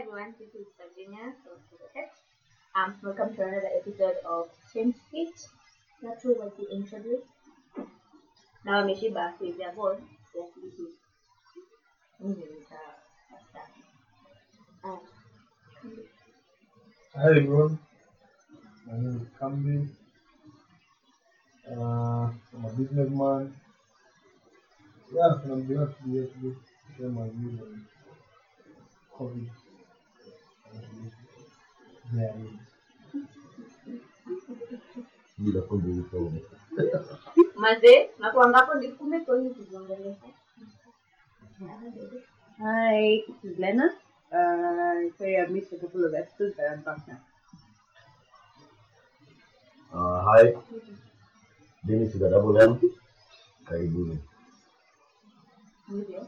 [0.00, 2.10] everyone, this is Virginia from Tech.
[2.74, 5.36] Um, welcome to another episode of Change Speech.
[6.00, 7.20] Not sure what to introduce.
[8.64, 9.98] Now ameshiba their board,
[10.32, 10.86] kiasi hiki.
[12.20, 12.80] Mimi nita
[13.30, 13.82] wastani.
[14.84, 14.98] Ah,
[17.16, 17.78] Hi everyone,
[18.86, 19.88] my name is Kambi.
[21.70, 23.54] Uh, I'm a businessman.
[25.12, 27.86] Yeah, and I'm glad to be here today to share my views on
[29.18, 29.59] COVID.
[35.38, 35.60] Bila
[38.58, 40.28] hapo ndipo kumbe kweli tuziongelesha.
[42.58, 43.86] Hi, this is Lena.
[44.32, 47.20] Uh, sorry I missed a couple of episodes, but I'm back now.
[49.92, 50.54] Uh, hi,
[51.86, 52.80] Dennis the double M.
[53.64, 54.18] Karibuni.
[55.90, 56.26] Hivyo.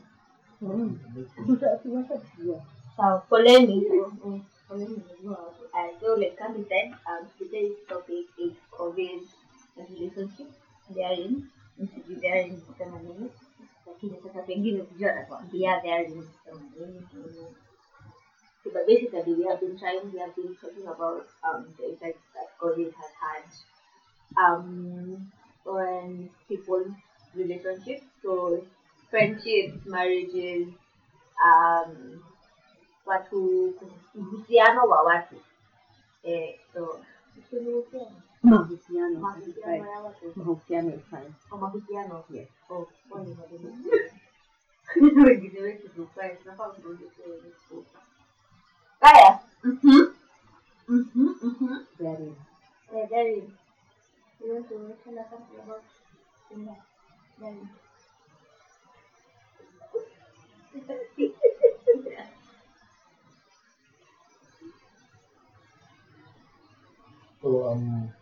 [2.45, 2.61] yeah.
[3.03, 3.77] Sawa, poleni.
[4.25, 5.63] Mm, poleni nimejua watu.
[5.75, 9.21] Uh, so like Kambi said, um, today's topic is COVID
[9.77, 10.47] and relationship.
[10.95, 13.31] Therein, msijui therein kusema nini.
[13.87, 17.03] Lakini sasa pengine sijui atakwambia therein kusema nini.
[18.63, 22.23] So, but basically, we have been trying, we have been talking about um, the effects
[22.35, 23.45] that COVID has had
[24.37, 25.33] um,
[25.67, 26.93] on people's
[27.35, 28.05] relationships.
[28.23, 28.63] So,
[29.11, 30.69] friendships, marriages,
[31.45, 32.23] um,
[33.07, 33.75] lá tu
[34.15, 35.37] Luciano lá, lá tu.
[36.25, 37.01] É, tu.
[38.43, 39.21] Mauriciano.
[39.21, 40.33] Mauriciano vai lá tu.
[40.37, 40.91] Mauriciano
[42.35, 42.49] é.
[42.71, 43.85] Oh, Mauriciano.
[43.85, 44.13] Yes.
[44.97, 45.35] Não é
[45.97, 47.23] não sei, não falo pra você,
[49.09, 49.41] é?
[49.65, 50.15] Uhum.
[50.89, 51.87] Uhum, uhum.
[51.99, 52.37] Very.
[52.91, 53.55] É, very.
[54.41, 55.25] Eu tô mexendo na
[67.43, 68.13] so um,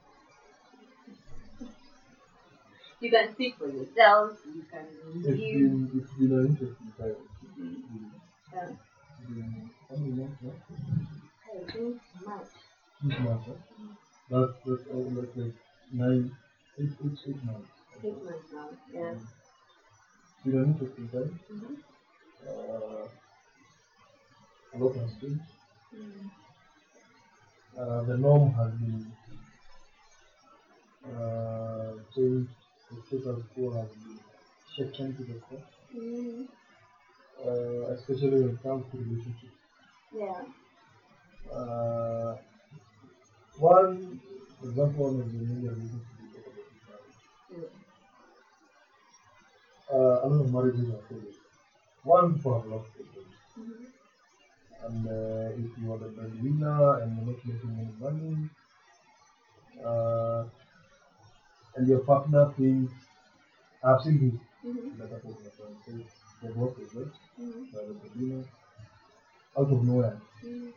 [3.00, 4.84] you can speak for yourself you can
[5.24, 7.16] it's give been it's been an interesting time.
[7.42, 8.10] It's been,
[8.58, 8.78] um,
[9.18, 10.52] it's been how many months now?
[11.46, 11.54] I
[12.24, 12.46] much
[13.02, 13.44] Six months.
[13.46, 13.54] Huh?
[14.30, 15.54] That's that's all that's like
[15.92, 16.30] nine,
[16.78, 17.70] eight, eight, eight months.
[18.02, 21.38] six months now yeah It's been an interesting time.
[21.52, 21.76] Mhm.
[22.46, 23.06] Uh,
[24.74, 25.42] a lot has changed.
[25.94, 26.30] Mm.
[27.76, 29.12] Uh, the norm has been
[31.04, 32.50] uh, changed.
[32.90, 34.18] The status quo has been
[34.74, 35.62] shaken to the core,
[35.94, 36.46] Mm.
[37.44, 39.56] uh, especially when it comes to relationships.
[40.12, 40.42] Yeah.
[41.50, 42.36] Uh,
[43.58, 44.20] one
[44.62, 46.02] example, one of the major reasons
[46.34, 47.20] talk about marriage.
[47.52, 47.66] Mm.
[49.92, 51.34] Uh, a lot of marriages are failed.
[52.02, 53.36] One, people have lost their jobs.
[53.56, 53.99] Mhm.
[54.84, 58.48] And uh, if you are the breadwinner and you're not making any money,
[59.84, 60.42] uh,
[61.74, 62.92] and your partner thinks,
[63.82, 64.98] I've seen this Mhm.
[64.98, 65.78] that happen with my friends.
[65.86, 65.92] So
[66.42, 67.70] they've lost their jobs, Mhm.
[67.72, 68.44] the breadwinner,
[69.56, 70.72] out of nowhere, Mhm.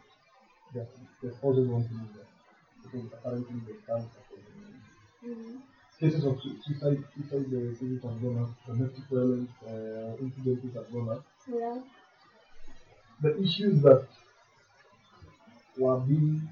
[0.74, 0.88] their,
[1.22, 2.18] their spouses want to leave
[2.84, 5.28] because apparently they can't afford the.
[5.28, 5.62] Mhm.
[6.00, 11.10] Cases of suicide, suicide uh, cases have gone up, domestic violence uh, incidents have gone
[11.10, 11.22] up.
[11.48, 11.80] Yeah.
[13.24, 14.08] The issues that
[15.78, 16.48] were being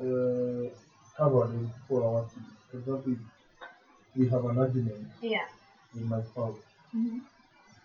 [0.00, 0.68] uh,
[1.16, 2.30] covered in four hours.
[2.70, 3.16] For example,
[4.16, 5.46] we have an argument Yeah.
[5.94, 6.60] with my spouse,
[6.94, 7.20] Mhm.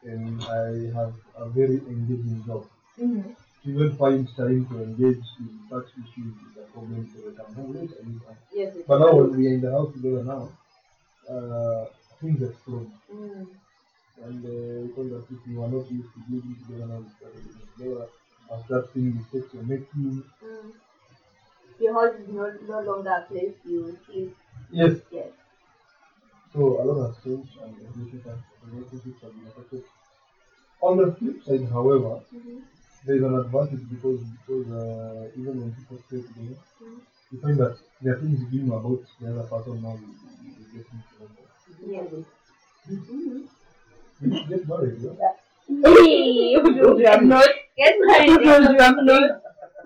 [0.03, 2.63] and I have a very engaging job.
[2.99, 3.35] Mhm.
[3.63, 7.53] To even find time to engage in such issues is a problem so that I'm
[7.55, 7.91] home late.
[7.99, 8.21] I need.
[8.53, 8.77] Yes.
[8.87, 10.43] But now we are in the house together now,
[11.33, 11.85] uh,
[12.21, 12.91] things explode.
[13.13, 13.47] Mm.
[14.23, 17.33] And uh, because that if you are not used to living together now, you start
[17.35, 18.05] living together,
[18.49, 20.23] and start seeing mistakes you're making.
[20.43, 20.73] Mm.
[21.79, 24.29] Your house is no, no longer a place you sleep.
[24.69, 25.31] Yes, Yes.
[26.51, 29.81] So a lot has changed and relationships, have been affected.
[30.81, 32.61] On the flip side, however, Mhm.
[33.05, 37.01] there is an advantage because because uh, even when people stay together, Mhm.
[37.31, 40.09] you find that there are things you know about the other person now you,
[40.41, 41.27] you, you get into know.
[41.85, 42.11] Yes.
[42.87, 43.41] You need to married, yeah?
[43.43, 43.66] Hey,
[44.21, 44.31] you
[47.05, 47.47] have not
[47.77, 48.41] get married.
[48.41, 49.41] You have not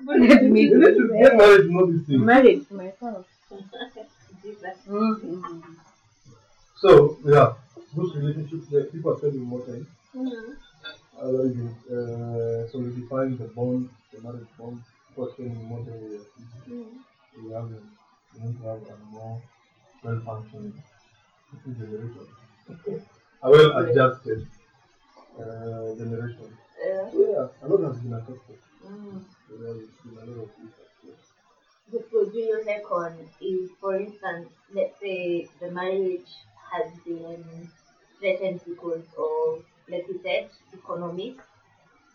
[0.05, 0.67] bullied me.
[0.69, 2.25] This is get married, not this thing.
[2.25, 3.25] Married to myself.
[4.87, 5.61] Mm-hmm.
[6.77, 7.53] So yeah,
[7.95, 8.67] good relationships.
[8.71, 9.87] Yeah, people are spending more time.
[10.15, 10.55] Mhm.
[11.21, 11.59] Uh, that is
[11.95, 14.81] uh, solidifying the bond, the marriage bond.
[15.09, 16.53] People are spending more time with their kids.
[16.67, 16.93] Mhm.
[17.43, 17.79] we have a,
[18.33, 19.35] we to have a more
[20.03, 20.73] well-functioning
[21.79, 22.27] generation,
[23.43, 24.47] a well-adjusted
[25.39, 26.57] uh, generation.
[26.79, 27.09] Yeah.
[27.13, 28.59] Yeah, a lot has been affected.
[28.85, 29.23] Mm.
[29.47, 30.49] So there has been a lot of.
[32.09, 36.31] So do you reckon if, for instance, let's say the marriage
[36.71, 37.69] has been
[38.19, 41.35] threatened because of, like you said, economic,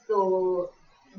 [0.07, 0.71] so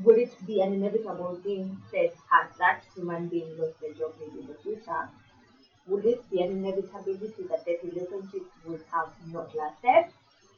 [0.02, 4.40] would it be an inevitable thing that had that human being lost their job maybe
[4.40, 5.08] in the future?
[5.88, 10.04] Would it be an inevitability that that relationship would have not lasted?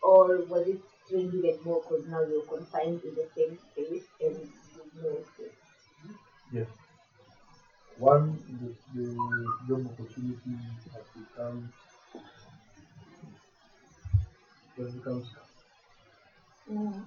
[0.03, 4.53] Or was it strained even more because now you're confined in the same space and
[4.75, 5.25] you know?
[6.53, 6.69] Yes.
[7.99, 10.57] One, the, the job opportunity
[10.93, 11.71] has become
[14.77, 15.23] has become
[16.69, 17.03] Mm-hmm.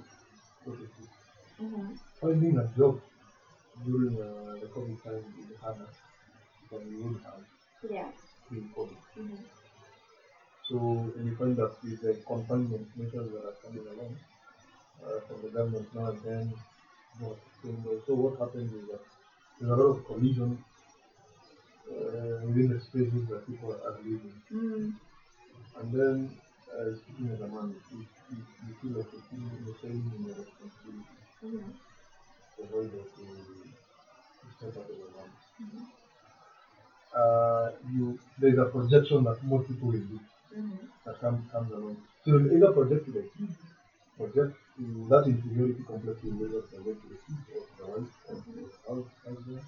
[0.66, 0.72] so.
[1.60, 1.94] Mm-hmm.
[2.20, 3.00] Finding a job
[3.86, 5.90] during uh, the COVID time is harder
[6.72, 7.44] than you would have
[7.90, 8.10] Yeah.
[8.52, 8.98] in COVID.
[9.18, 9.44] Mm-hmm.
[10.68, 10.76] So,
[11.16, 14.18] and you find that with the confinement measures that are coming along
[15.06, 16.54] uh, from the government now and then,
[17.22, 17.36] not
[18.06, 19.00] so what happens is that
[19.60, 20.58] there's a lot of collision
[21.90, 24.34] uh, within the spaces that people are living.
[24.52, 24.90] Mm-hmm.
[25.76, 26.38] And then,
[26.74, 28.38] uh, speaking as a man, you, you,
[28.68, 31.72] you feel like you're sharing in your responsibility Mm-hmm.
[32.56, 33.24] to avoid that to,
[34.42, 35.32] to step out of the norm.
[35.62, 36.03] Mhm.
[37.16, 40.20] Uh, you, there's a projection that most people will do
[40.56, 40.86] Mm-hmm.
[41.06, 41.98] that comes, comes along.
[42.24, 43.58] So you either project the kids,
[44.18, 48.36] project to that inferiority complex you will project to the kids or the wife or
[48.36, 49.62] the house, husband,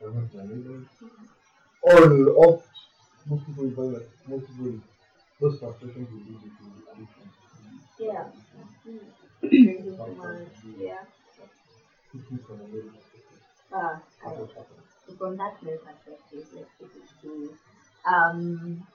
[0.00, 0.86] or to the neighbors.
[1.82, 2.62] All of
[3.26, 4.80] most people will find that most people
[5.40, 7.30] those frustrations will lead you to addiction.
[7.98, 8.24] Yeah.
[10.02, 10.82] Mm-hmm.
[10.82, 11.02] yeah.
[12.08, 13.40] Speaking from a medical perspective,
[13.70, 14.86] that's I, what happens.
[14.91, 17.54] so from that male perspective, let's it to
[18.04, 18.86] um,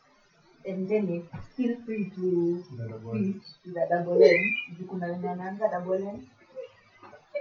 [0.65, 4.53] and then feel free to Then the one- switch to the double N.
[4.77, 6.27] Juu kuna wenye wanaanza double N.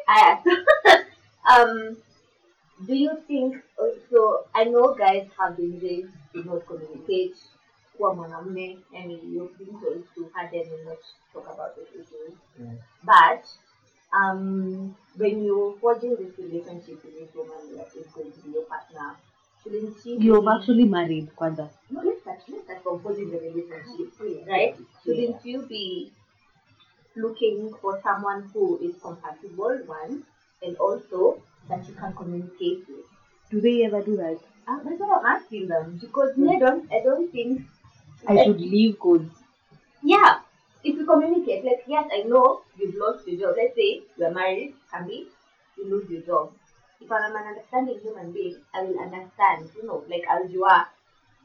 [0.07, 0.51] Aya, so,
[1.53, 1.97] um,
[2.87, 3.57] do you think,
[4.11, 7.37] so I know guys have been raised to not communicate,
[7.97, 10.99] kuwa mwanamume, I mean, you've been told to harden and not
[11.33, 12.35] talk about those issues.
[12.61, 12.79] Mm.
[13.05, 13.45] But
[14.21, 18.65] um, when you're forging this relationship with this woman that is going to be your
[18.65, 19.17] partner,
[19.63, 21.69] shouldn't she You've be- actually married, Kwanza.
[21.91, 24.77] no, let's start, let's start from forging the relationship, right?
[25.05, 26.13] Shouldn't you be
[27.17, 30.25] looking for someone who is compatible, one,
[30.63, 33.07] and also that you can communicate with?
[33.51, 34.39] Do they ever do that?
[34.69, 37.63] Uh, that's what I'm asking them because me, I don't, I don't think
[38.29, 39.31] I should leave codes.
[40.03, 40.41] Yeah,
[40.87, 43.57] if you communicate, like, yes, I know you've lost your job.
[43.59, 45.27] Let's say you're married, can be,
[45.77, 46.53] you lose your job.
[47.01, 50.87] If I'm an understanding human being, I will understand, you know, like, as you are,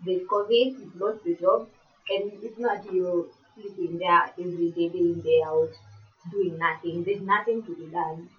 [0.05, 1.67] there's COVID, you've lost your job,
[2.09, 5.71] and it's not you sleeping there every day, day in, day out,
[6.31, 7.03] doing nothing.
[7.03, 8.29] There's nothing to be done.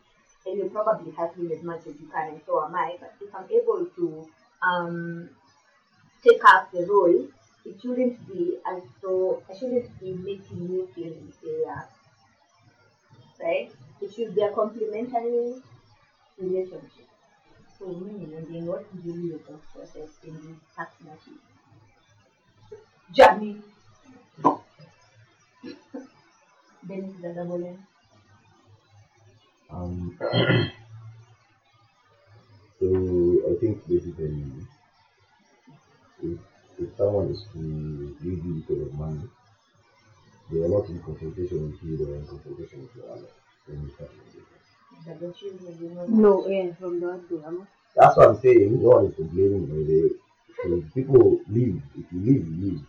[0.47, 2.97] And you're probably hustling as much as you can, and so am I.
[3.01, 4.29] But if I'm able to
[4.63, 5.31] um,
[6.25, 7.27] take up the role,
[7.65, 11.85] it shouldn't be as though I shouldn't be making you feel inferior.
[13.41, 13.73] Right?
[14.01, 15.63] It should be a complementary
[16.39, 17.09] relationship.
[17.79, 21.39] So me and then what is really your thought process in this partnership?
[23.13, 23.63] Journey.
[26.85, 27.79] then the double end.
[29.71, 30.17] Um,
[32.81, 32.87] so
[33.49, 34.45] I think basically,
[36.23, 36.39] if,
[36.83, 37.59] if someone is to
[38.23, 39.23] leave you because of money,
[40.51, 43.31] they are not in confrontation with you, they are in confrontation with your other.
[43.69, 44.43] Then you start with it.
[45.07, 46.07] Double shield, you know.
[46.07, 47.67] No, yeah, from the word.
[47.97, 48.83] That's what I'm saying.
[48.83, 49.67] No one is complaining.
[49.67, 50.11] By the way.
[50.63, 51.83] So people leave.
[51.99, 52.81] If you leave, you leave.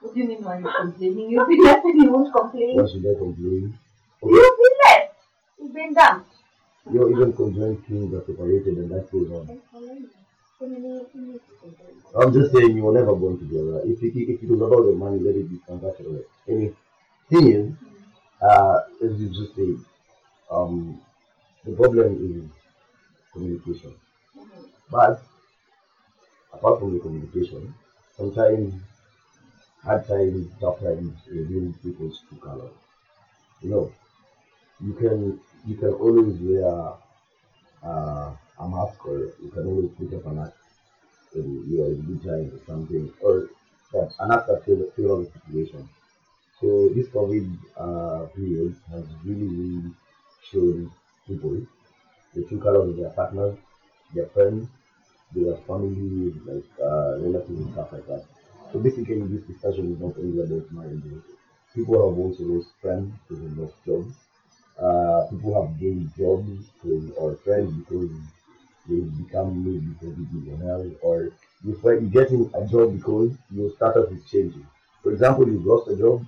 [0.00, 1.30] What do you mean when you're complaining?
[1.30, 2.76] You've been left and you won't complain.
[2.76, 3.78] Why should I complain?
[4.22, 4.34] Okay.
[4.34, 5.14] You've been left.
[5.58, 6.32] You've been dumped.
[6.92, 9.60] You're even conjoined twins are separated and that goes on.
[10.60, 11.40] To.
[12.16, 13.80] I'm just saying you were never born together.
[13.84, 16.22] If you, if it was about the money, let it be transactional.
[16.48, 16.74] Any
[17.30, 17.72] thing is,
[18.42, 19.76] uh, as you just said,
[20.50, 21.00] um,
[21.64, 22.50] the problem is
[23.32, 23.94] communication.
[24.90, 25.22] But
[26.52, 27.74] apart from the communication,
[28.16, 28.74] sometimes
[29.82, 32.72] hard times, tough times reveal people's true colors.
[33.62, 33.92] You know,
[34.80, 36.94] you can you can always wear
[37.82, 40.56] uh, a mask or you can always put up an act
[41.32, 43.48] when you are times or something, or
[43.92, 45.88] that an act that favor favor the situation.
[46.60, 49.92] So this COVID uh, period has really, really
[50.50, 50.92] shown
[51.26, 51.56] people
[52.34, 53.56] the true colors of their partners,
[54.14, 54.68] their friends,
[55.32, 58.24] their family, like uh, relatives and stuff like that.
[58.72, 61.02] So basically, this discussion is not only about marriage.
[61.74, 64.14] People have also lost friends, people have lost jobs,
[64.78, 68.10] uh, people have gained jobs because, or friends because
[68.88, 69.94] they become maybe
[70.32, 71.30] millionaires, or
[71.64, 74.66] you find you getting a job because your status is changing.
[75.02, 76.24] For example, you've lost a job,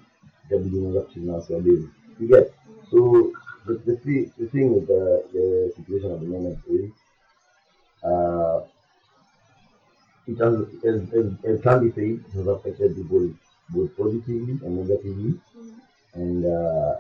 [0.51, 1.91] you're beginning up to now, so you
[2.29, 2.53] get.
[2.91, 3.33] So
[3.67, 6.91] the, the, thi- the thing with the, the situation at the moment is
[8.03, 8.61] uh,
[10.27, 10.55] it has,
[10.85, 13.31] as, as, as can be said, it has affected people
[13.71, 15.41] both positively and negatively.
[16.15, 16.97] And uh,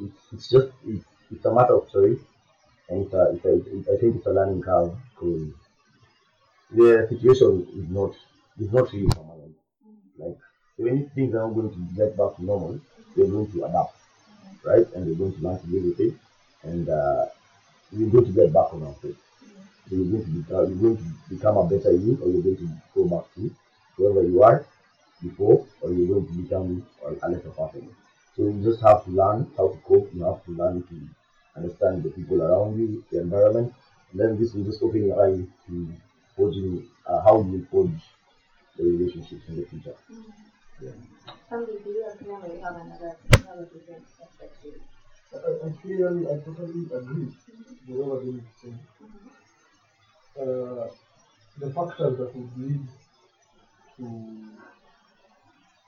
[0.00, 2.20] it's, it's just, it's, it's a matter of choice.
[2.88, 5.52] And it's a, it's a, it, I think it's a learning curve because
[6.70, 8.14] the situation is not,
[8.58, 9.54] is not really permanent.
[10.18, 10.38] Like,
[10.76, 12.80] when things are not going to get back to normal,
[13.16, 13.96] we're going to adapt,
[14.64, 14.86] right?
[14.94, 16.14] And we're going to learn to live with it.
[16.62, 17.26] And uh,
[17.92, 19.16] we're going to get back on our feet.
[19.88, 22.56] So you're going to become, you're going to become a better you, or you're going
[22.56, 23.54] to go back to
[23.96, 24.66] whoever you are
[25.22, 27.88] before, or you're going to become a lesser person.
[28.36, 30.10] So you just have to learn how to cope.
[30.12, 31.08] You have to learn to
[31.56, 33.74] understand the people around you, the environment,
[34.10, 35.92] and then this will just open your eyes to
[36.36, 38.00] forging uh, how you forge
[38.76, 39.94] the relationships in the future.
[41.48, 44.80] Somebody, do you agree or you have another, another different perspective?
[45.32, 47.32] I, I clearly, I totally agree
[47.86, 48.78] with what Adele is saying.
[50.38, 50.88] Uh,
[51.58, 52.86] the factors that would lead
[53.96, 54.04] to,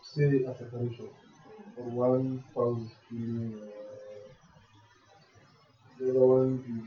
[0.02, 1.08] say, a separation,
[1.76, 3.86] or one spouse feeling, uh,
[6.05, 6.83] れが悪いという、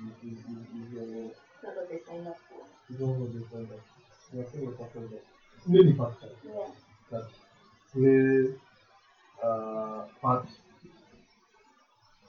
[1.64, 3.00] なんかデザイナーっぽい。
[3.00, 3.82] なんかデザイナーっ
[4.32, 4.40] ぽい。
[4.40, 5.18] 安いの買ったんだ。
[5.68, 6.32] 目にパッチャー。
[6.48, 6.54] ね。
[7.12, 7.16] だ
[7.96, 8.58] で、
[9.42, 10.60] あー、パッチ。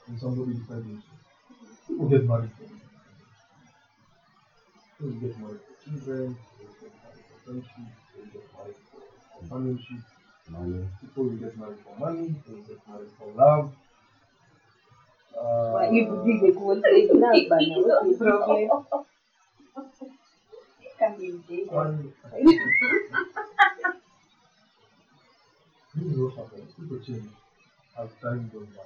[0.08, 1.02] And somebody decided
[1.86, 2.50] to get married.
[4.98, 9.00] To get married to children, to get married for friendship, to get married for
[9.38, 10.02] companionship.
[10.48, 10.88] Money.
[11.00, 13.72] People will get married for money, they will get married for love.
[15.36, 19.04] Uh, Why you believe they won't say love, but now what's the problem?
[20.98, 21.72] Can be dated.
[21.72, 22.12] one,
[25.94, 26.72] this is what happens.
[26.78, 27.28] People change
[27.98, 28.82] as time goes by.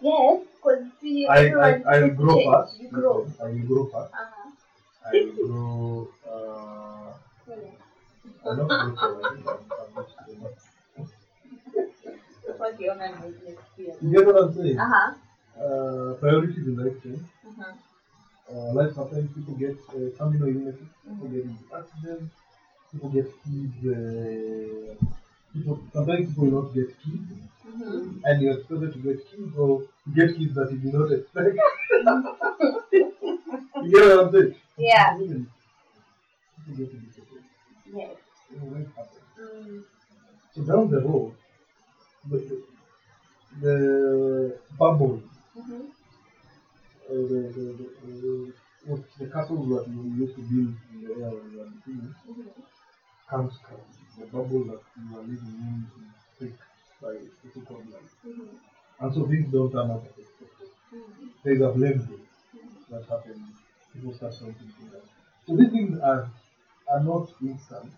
[0.00, 2.16] Yes, because see, I, I, I will change.
[2.16, 2.80] grow fast.
[2.80, 3.26] You grow.
[3.40, 4.12] I will grow fast.
[4.14, 4.50] Uh-huh.
[5.06, 6.08] I will grow.
[6.26, 7.12] Uh,
[7.48, 7.56] Yeah.
[8.44, 10.20] I not grow so I think I'm, I'm not so.
[12.56, 13.06] What you want to
[13.44, 13.94] make clear.
[14.00, 14.78] You get what I'm saying?
[14.78, 15.14] Uh-huh.
[15.58, 17.22] Uh, priorities in life change.
[17.48, 17.72] Uh-huh.
[18.50, 19.30] Uh, life happens.
[19.34, 20.88] People get uh, terminal illnesses.
[21.06, 22.32] People get into accidents.
[22.92, 23.76] People get kids.
[23.86, 24.94] Uh,
[25.52, 27.32] people sometimes people will not get kids,
[27.68, 28.20] Mm-hmm.
[28.24, 31.54] and you're expected to get kids, or you get kids that you did not expect.
[32.92, 34.54] you get what I'm saying?
[34.78, 35.16] Yeah.
[35.18, 35.44] People
[36.76, 37.06] get to be.
[37.94, 38.16] Yes.
[38.62, 39.20] Life happens.
[39.40, 39.82] Mm.
[40.54, 41.34] So down the road,
[42.30, 42.62] the,
[43.60, 45.37] the, bubble, Mm-hmm.
[47.08, 48.52] Uh, the, the, the, the,
[48.86, 52.60] what, the castles that you used to build in the air when were Mm-hmm.
[53.30, 53.80] comes crash.
[54.18, 56.54] The bubble that you are living in is thick
[57.00, 58.12] by the so-called life.
[58.26, 59.04] Mm-hmm.
[59.04, 60.68] And so things don't turn out as expected.
[60.94, 61.26] Mm-hmm.
[61.44, 62.20] There's a blame
[62.90, 63.56] that happens.
[63.92, 65.04] People start things like that.
[65.46, 66.30] So these things are,
[66.90, 67.92] are not instant.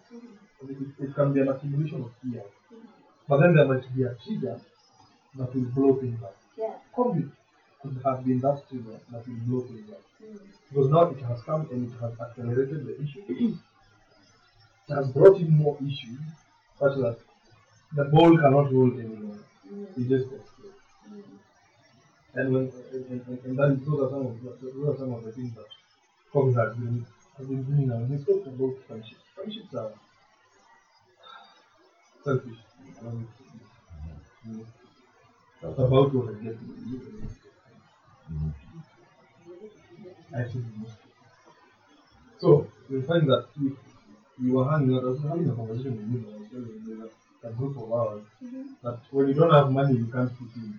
[0.63, 2.51] It, it can be an accumulation of years.
[3.29, 4.61] But then there might be a trigger
[5.37, 6.37] that will blow things up.
[6.57, 6.75] Yeah.
[6.97, 7.31] COVID
[7.83, 10.03] could have been that trigger that will blow things up.
[10.69, 13.23] Because now it has come and it has accelerated the issue.
[14.89, 16.21] it has brought in more issues
[16.79, 17.19] such that
[17.95, 19.39] the ball cannot roll anymore.
[19.97, 20.77] It just explodes.
[22.35, 24.99] And when and, and, and, and that is those are some of the, those are
[24.99, 25.67] some of the things that
[26.33, 27.07] COVID has been
[27.37, 27.99] has been doing now.
[27.99, 29.23] We spoke about friendships.
[29.35, 29.93] Friendships are
[32.25, 32.59] selfish.
[32.99, 33.27] I don't know.
[34.47, 35.69] You know, mm-hmm.
[35.69, 36.57] It's about what I get
[40.53, 40.97] think most.
[42.39, 43.73] So we find that if
[44.43, 47.01] you were hanging out, I was having a conversation with him, I was telling him
[47.01, 48.23] that a group of ours,
[48.83, 50.75] that when you don't have money, you can't fit in.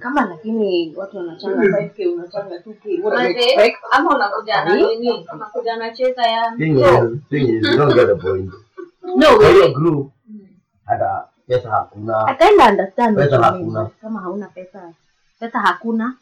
[0.00, 5.26] kama lakini watu wanachanga 5k unachanga 2k what are they like ama unakuja na nini?
[5.34, 8.50] Unakuja na cheza ya Thing is, thing is, you don't get the point.
[9.16, 10.12] no Kwa hiyo group
[10.84, 12.26] hata pesa hakuna.
[12.26, 13.90] I kinda understand Pesa hakuna.
[14.00, 14.92] kama hauna pesa
[15.40, 16.14] pesa hakuna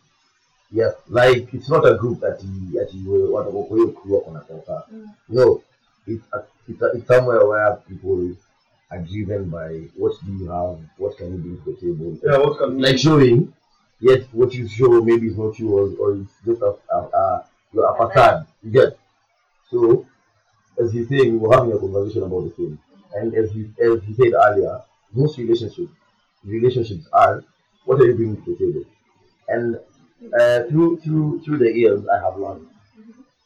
[0.72, 3.92] Yes, like it's not a group that you that you want to go for your
[3.92, 4.84] crew on a pesa.
[4.92, 5.14] Mm.
[5.28, 5.60] No, uh,
[6.06, 8.36] it's a, it's, a, it's somewhere where people
[8.90, 12.18] are driven by what do you have, what can you bring to the table.
[12.22, 13.52] Yeah, what can we like showing,
[14.00, 17.86] yet what you show maybe is not yours or it's just a, a, a, you're
[17.86, 18.46] a facade.
[18.62, 18.98] You get?
[19.70, 20.06] So,
[20.80, 22.78] as he's saying, we were having a conversation about the same.
[23.14, 25.92] And as he, as he said earlier, most relationships,
[26.44, 27.44] relationships are
[27.84, 28.84] what are you bringing to the table?
[29.48, 29.78] And
[30.38, 32.66] uh, through through through the years, I have learned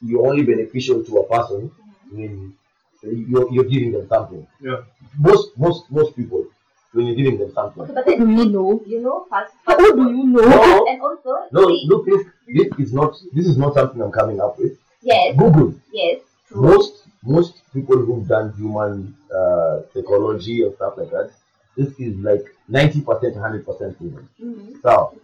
[0.02, 1.70] you're only beneficial to a person
[2.10, 2.54] when
[3.02, 4.46] you're, you're giving them something.
[4.60, 4.82] Yeah.
[5.18, 6.46] Most most most people
[6.92, 7.86] when you're giving them something.
[7.86, 8.82] But How do then you know?
[8.86, 9.52] you know first.
[9.66, 10.42] How do you know?
[10.42, 14.12] No, And also, no, see, look, this, this is not this is not something I'm
[14.12, 14.78] coming up with.
[15.02, 15.74] yes, Google.
[15.92, 16.62] yes, true.
[16.62, 21.30] Most most people who've done human uh, psychology and stuff like that,
[21.76, 24.28] this is like ninety percent, hundred percent proven.
[24.42, 24.82] Mhm.
[24.82, 25.18] So,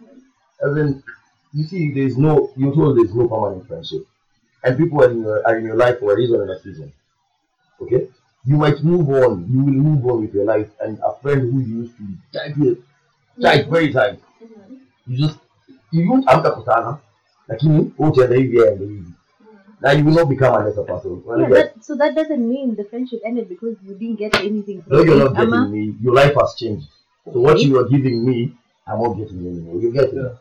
[0.65, 1.03] as in,
[1.53, 4.05] you see, there's no you're told there's no permanent friendship,
[4.63, 6.91] and people are in your are in your life for a reason and a season.
[7.81, 8.07] Okay,
[8.45, 9.47] you might move on.
[9.51, 12.15] You will move on with your life, and a friend who you used to be
[12.33, 12.77] tight with,
[13.41, 14.19] tight, very tight.
[14.41, 14.77] Mhm.
[15.07, 15.39] You just
[15.91, 16.97] you won't hamtakutana,
[17.47, 19.11] lakini utaenda hivi aende hivi.
[19.81, 21.23] Now you will not become a lesser person.
[21.25, 25.01] Yeah, that, so that doesn't mean the friendship ended because you didn't get anything No,
[25.03, 25.69] you're not getting Ama.
[25.69, 25.95] me.
[26.03, 26.87] Your life has changed.
[27.25, 28.53] So what you are giving me,
[28.87, 29.81] I'm not getting anymore.
[29.81, 30.13] You get it?
[30.15, 30.37] Yeah.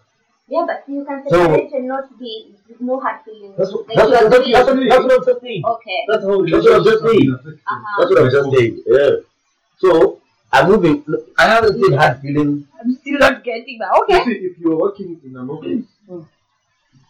[0.51, 3.55] Yeah, but you can So- separate and not be no hard feelings.
[3.57, 5.63] That's what, Like that's, you are that's, doing- that's, what, that's what I'm just saying.
[5.65, 5.99] Okay.
[6.09, 7.31] That's how that's what I'm just saying.
[7.31, 7.95] Uh-huh.
[7.99, 8.83] That's what I'm just saying.
[8.87, 9.11] Yeah.
[9.79, 10.21] So
[10.53, 11.05] I'm moving.
[11.07, 12.65] Look, I haven't seen hard feelings.
[12.81, 13.91] I'm still not getting that.
[13.95, 14.25] You Okay.
[14.25, 16.27] see, if you're working in an office Mm.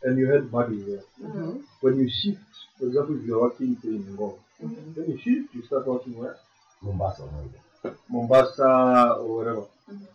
[0.04, 1.62] and you had buddies there, Mhm.
[1.80, 2.44] when you shift,
[2.78, 6.36] for example, if you're working say, in Ngong, when you shift, you start working where?
[6.82, 7.22] Mombasa.
[7.32, 7.94] maybe.
[8.10, 9.64] Mombasa or wherever.
[9.90, 10.06] Mhm.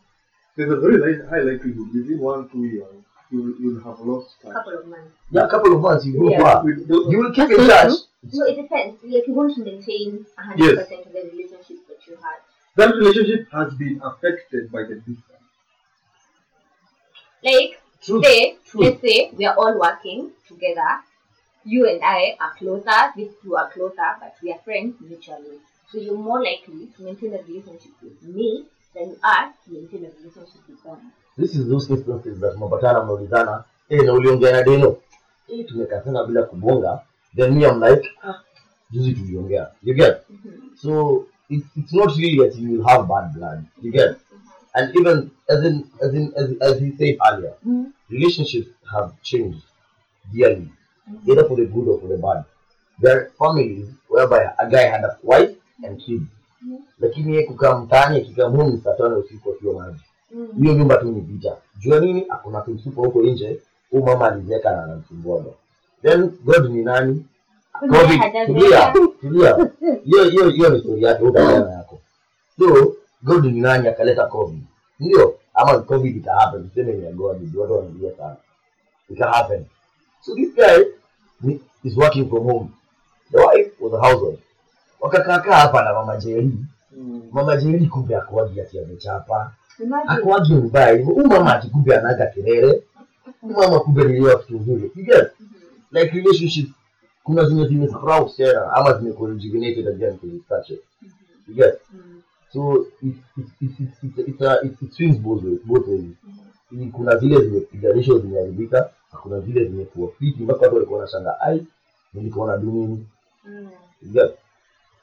[0.56, 2.86] There's a very li- high likelihood within one, two years,
[3.36, 4.54] you you'll have lost touch.
[4.54, 5.14] Couple of months.
[5.32, 6.42] Yeah, a couple of months you go Yeah.
[6.42, 6.70] far.
[6.70, 7.90] You will keep That's in so touch.
[7.90, 8.40] true.
[8.40, 9.04] No, it depends.
[9.04, 11.06] Like you want to maintain 100% Yes.
[11.08, 12.40] of the relationship that you had.
[12.78, 15.50] that relationship has been affected by the distance.
[17.44, 18.22] Like, True.
[18.24, 18.82] say, True.
[18.82, 21.02] let's say we are all working together.
[21.64, 25.60] You and I are closer, these two are closer, but we are friends mutually.
[25.92, 30.06] So you're more likely to maintain a relationship with me than you are to maintain
[30.06, 31.12] a relationship with them.
[31.38, 34.96] This is those instances that mnapatana mnaulizana, eh, na uliongea na Deno.
[35.48, 37.02] Eh, tumekatana bila kubonga.
[37.36, 38.42] Then me I'm like, ah,
[38.92, 39.68] juzi tuliongea.
[39.84, 40.18] You get?
[40.30, 40.78] Mhm.
[40.82, 43.64] So it, it's not really that you have bad blood.
[43.82, 44.16] You get?
[44.74, 47.86] And even as in as in as, as he said earlier, Mhm.
[48.10, 49.64] relationships have changed
[50.34, 50.70] dearly,
[51.28, 52.44] either for the good or for the bad.
[53.02, 56.24] There are families whereby a guy had a wife and kids,
[56.62, 56.78] Mhm.
[57.00, 60.00] lakini yeye kukaa mtaani akikaa mumi saa tano usiku akiwa maji.
[60.62, 61.58] Hiyo nyumba tu ni vita.
[61.80, 62.26] Jua nini?
[62.30, 63.60] Hakuna kimsupa huko nje,
[63.92, 65.44] huu mama alizeka na anamsumbua.
[66.02, 67.26] Then God ni nani?
[68.46, 69.70] Tulia, tulia.
[70.04, 72.00] Hiyo hiyo hiyo ni story yake, utaona yako.
[72.60, 74.64] So God ni nani akaleta COVID?
[75.00, 78.36] Ndio, ama COVID ika happen, tuseme ni God, watu wanalia sana.
[79.10, 79.66] Ika happen.
[80.22, 80.86] So this guy
[81.84, 82.70] is working from home.
[83.32, 84.44] The wife was a housewife.
[85.00, 86.52] Wakakaakaa hapa na mama jeri
[87.32, 89.52] Mama jeri kumbe akuagi ati amechapa.
[90.08, 91.14] Akuagi mbaya hivyo.
[91.14, 92.84] Huyu mama ati anaga kelele.
[93.42, 94.92] Huyu mama kumbe ni yeye kitu nzuri.
[94.96, 95.32] You get?
[95.40, 95.50] Mhm.
[95.92, 96.70] like relationship,
[97.24, 100.82] kuna zenye zimesprout sera ama zimerejuvenated again to research it
[101.48, 102.22] you get Mhm.
[102.54, 106.04] so it, it, it, it, it, it's it, it swings both ways both ways
[106.72, 111.66] Ni- kuna zile zimepiganishwa zimeharibika na kuna zile zimekuwa fiti mpaka watu walikuwa wanashanga ai
[112.14, 113.06] nilikuwa na dunini
[113.46, 113.70] mm.
[114.02, 114.32] you get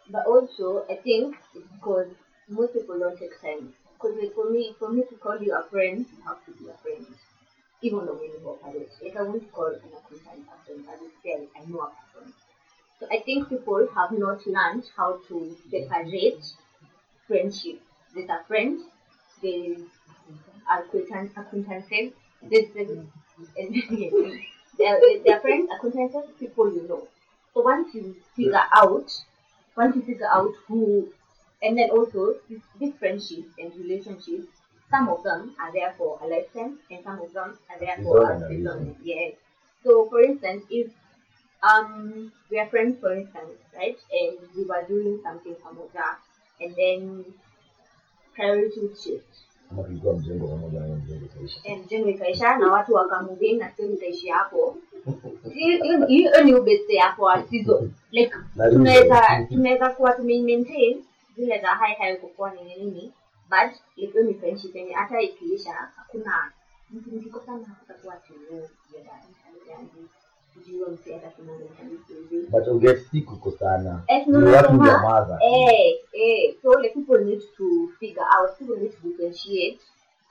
[0.06, 2.10] But also, I think it's because
[2.48, 3.68] most people don't take time.
[4.02, 6.68] Because like for me, for me to call you a friend, you have to be
[6.68, 7.06] a friend,
[7.82, 8.90] even though you work at it.
[9.02, 12.32] Like I won't call an acquaintance friend, I will say I know a person.
[13.00, 16.44] So I think people have not learned how to separate
[17.26, 17.80] friendship.
[18.14, 18.80] There's a friend,
[19.42, 19.80] there's
[20.70, 22.12] acquaintance, acquaintances,
[22.42, 23.06] there's the,
[24.78, 27.06] they're, they're friends, acquaintances, people you know.
[27.54, 29.10] So once you figure out,
[29.76, 31.08] once you figure out who,
[31.62, 32.34] and then also
[32.80, 34.46] these, friendships and relationships,
[34.90, 38.30] some of them are there for a lifetime, and some of them are there for
[38.30, 38.96] a season.
[39.02, 39.34] Yes.
[39.84, 40.90] So for instance, if
[41.62, 46.16] um we are friends, for instance, right, and we were doing something pamoja,
[46.60, 47.24] and then
[48.34, 49.26] priorities shift.
[49.68, 53.94] kama tulikuwa mjengo pamoja na mjengo kaisha and jengo ikaisha na watu wakamuvin na stori
[53.94, 54.76] ikaishia hapo
[56.08, 58.32] Hiyo- ni ubeste hapo asizo like
[58.72, 59.46] tunaweza reason.
[59.48, 61.04] tunaweza kuwa tumemaintain
[61.36, 63.12] zile za hai high kukuwa nini nini
[63.50, 66.52] but ilikuwa ni friendship yenye hata ikiisha hakuna
[66.90, 67.10] mtu
[67.68, 68.16] hakutakuwa
[70.92, 76.54] msi hata kimazaivi but uget si kukosana Eh, no, no, watu nyamaza Eh, eh.
[76.62, 79.80] So the people need to figure out, people need to differentiate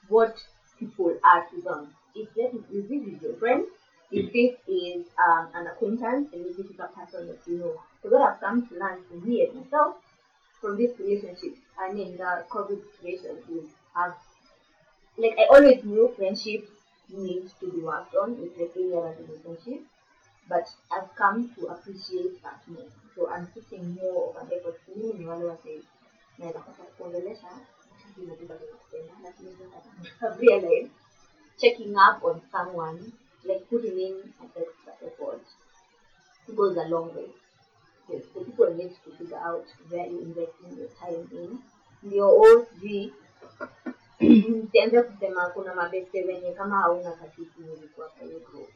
[0.10, 0.36] what
[0.80, 1.88] people are to them.
[2.16, 3.66] If that is, is this is your friend,
[4.12, 7.74] if this is um, an acquaintance, and if this is a person that you know.
[8.04, 9.96] So that I've come to learn from me and myself
[10.62, 13.66] from this relationship, I mean the COVID situation is
[15.18, 16.70] like I always knew friendship
[17.10, 19.82] needs to be worked on with the failure of the relationship.
[20.48, 22.88] But I've come to appreciate that more.
[23.16, 25.82] So I'm putting more of an effort mimi ni wale wase
[26.40, 26.84] naweza kosa
[30.22, 30.92] I've realized
[31.58, 33.12] checking up on someone
[33.44, 34.46] like putting in a
[35.06, 35.42] effort
[36.56, 37.30] goes a long way.
[38.12, 41.60] The people need to figure out where you're investing your time in.
[42.04, 43.14] Ndio o sijui
[45.12, 48.70] kusema kuna mabeste wenye kama hauna kasisi nilikuwa kwa hiyo group.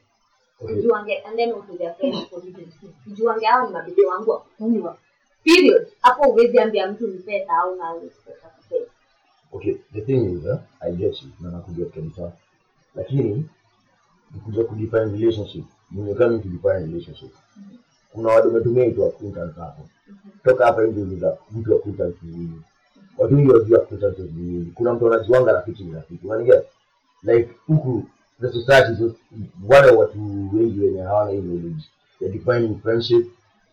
[0.62, 2.74] Ujuange and then their friends business
[3.08, 4.98] Ujuange hao ni mabeste wangu wa kunywa.
[5.44, 5.88] Period.
[6.02, 8.32] Hapo uwezi ambia mtu ni pesa au na pesa
[8.70, 8.92] pesa
[9.56, 12.32] okay the thing is uh, i get you na nakuget kabisa
[12.96, 13.46] lakini
[14.34, 17.32] nikuja kudefine relationship nimekami kudefine relationship
[18.16, 19.90] kuna watu wametumia itu acquaintance hapo.
[20.44, 21.82] Toka hapa hivi uliza mtu
[22.22, 22.62] ni nini
[23.18, 23.88] watu wengi wajua
[24.36, 26.28] ni nini kuna mtu anajuanga rafiki ni rafiki.
[26.28, 26.66] Unaniget
[27.24, 28.04] like huku
[28.42, 29.16] the society so,
[29.70, 30.20] wale watu
[30.54, 31.84] wengi wenye hawana hii knowledge.
[32.22, 33.28] Ya defining friendship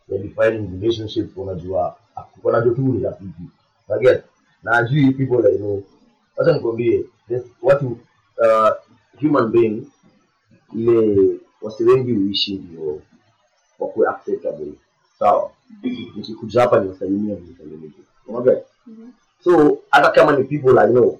[0.09, 1.39] ya defining relationship.
[1.39, 1.97] Wanajua
[2.43, 3.43] wanajua tu ni rafiki.
[3.89, 4.25] Unaget
[4.63, 5.83] na ajui people like know.
[6.37, 7.05] Wacha nikwambie
[7.63, 7.87] watu
[8.39, 8.71] uh,
[9.21, 9.83] human being
[10.77, 13.01] ile wasi wengi huishi ndio
[13.83, 14.73] wakuwe acceptable
[15.19, 15.51] sawa?
[16.17, 18.65] Nikikuja hapa niwasalimia nisalimike unaget
[19.45, 21.19] so hata kama ni people i know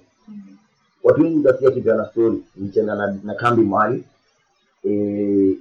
[1.03, 2.43] watu wengi utasikia kijana story.
[2.55, 4.03] Nichenda na, na kambi mahali
[4.83, 5.55] eh,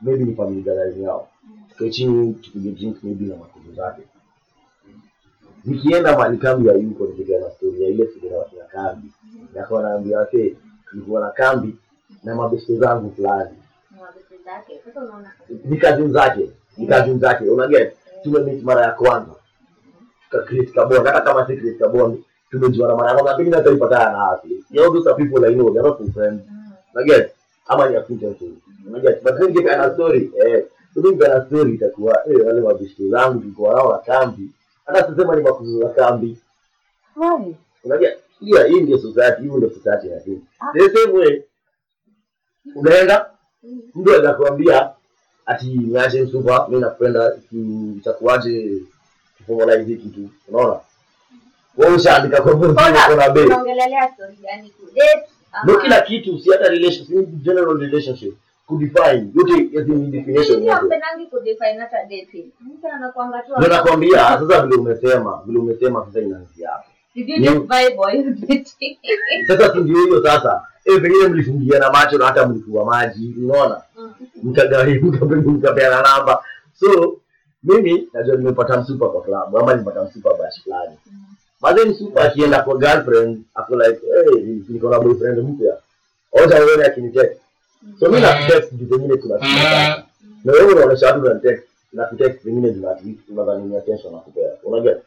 [0.00, 1.28] maybe ni family gathering yao.
[1.70, 4.02] Tukae chini tupige drink maybe na makundi zake.
[5.64, 9.08] Nikienda mali kambi ya yuko nikipeana story ya ile siku ya kambi.
[9.54, 10.56] Nakawa naambia wase
[10.92, 11.76] nilikuwa na kambi
[12.24, 13.56] na mabeste zangu fulani
[15.64, 19.32] Ni kazini zake ni kazini zake unaget tumemit mara ya kwanza.
[21.04, 21.60] Hata kama si
[22.50, 25.88] tumejuana mara ya kwanza pengine hata ipatana na asli those are people I know they're
[25.88, 26.42] not friends.
[26.94, 27.32] Unaget
[27.66, 28.52] ama ni acquaintances
[28.86, 30.64] unaget but then kipeana story eh.
[30.94, 34.50] So mimi kipeana story itakuwa eh wale mabeste zangu tulikuwa nao na kambi.
[34.86, 36.38] Hata sisema ni makuzo za kambi.
[37.16, 37.56] Why?
[37.84, 40.40] unajua hiyo hii ndio society hiyo ndio society ya hii
[40.72, 41.42] the same way.
[42.74, 43.30] Unaenda
[43.94, 44.90] mtu anakuambia
[45.46, 47.32] ati niache msupa mi nakupenda
[47.96, 48.82] itakuwaje
[49.38, 50.80] tuformalize hii kitu unaona?
[51.76, 53.44] Wewe ushaandika kwa bei.
[53.46, 55.28] unaongelelea story gani ku date
[55.64, 58.34] ndio kila kitu si hata relationship general relationship
[58.66, 60.70] kudefine yote yote ni definition yake.
[60.80, 62.46] hampendangi kudefine hata dating.
[62.60, 66.84] Mtu anakuanga tu ndio nakwambia sasa vile umesema vile umesema sasa inaanzia hapo.
[67.14, 68.98] Did Ni- vibe while dating?
[69.46, 73.82] sasa ndio hiyo sasa eh pengine mlifungiana macho na hata mlikuwa maji unaona?
[74.42, 76.44] Mkagawanyika mkapeana namba.
[76.80, 77.16] So
[77.62, 80.96] mimi najua nimepata msupa kwa klabu ama nimepata msupa bash fulani.
[81.60, 85.76] Baze msupa akienda kwa girlfriend ako like hey, niko na boyfriend mpya.
[86.32, 87.40] Oja uone akinitext.
[88.00, 90.04] So mimi na text juu pengine kuna kitu
[90.44, 94.48] na wewe unaonesha watu unanitext na kutext pengine zina at unadhani ni attention na kupea
[94.64, 95.02] unaget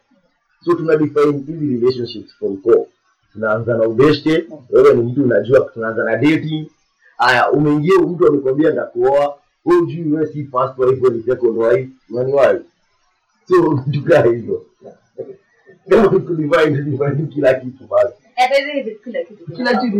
[0.64, 2.84] so tuna define hizi relationships from core
[3.32, 6.66] tunaanza na ubeste wewe ni mtu unajua tunaanza na dating.
[7.16, 12.60] Haya umeingia mtu amekwambia ndakuoa wewe ujui wewe si first wife ni second wife unani
[13.48, 14.66] so tukaa hivyo.
[15.88, 18.14] Kama kudivide divide kila kitu basi.
[18.74, 19.44] Hizi kila kitu.
[19.80, 19.98] kitu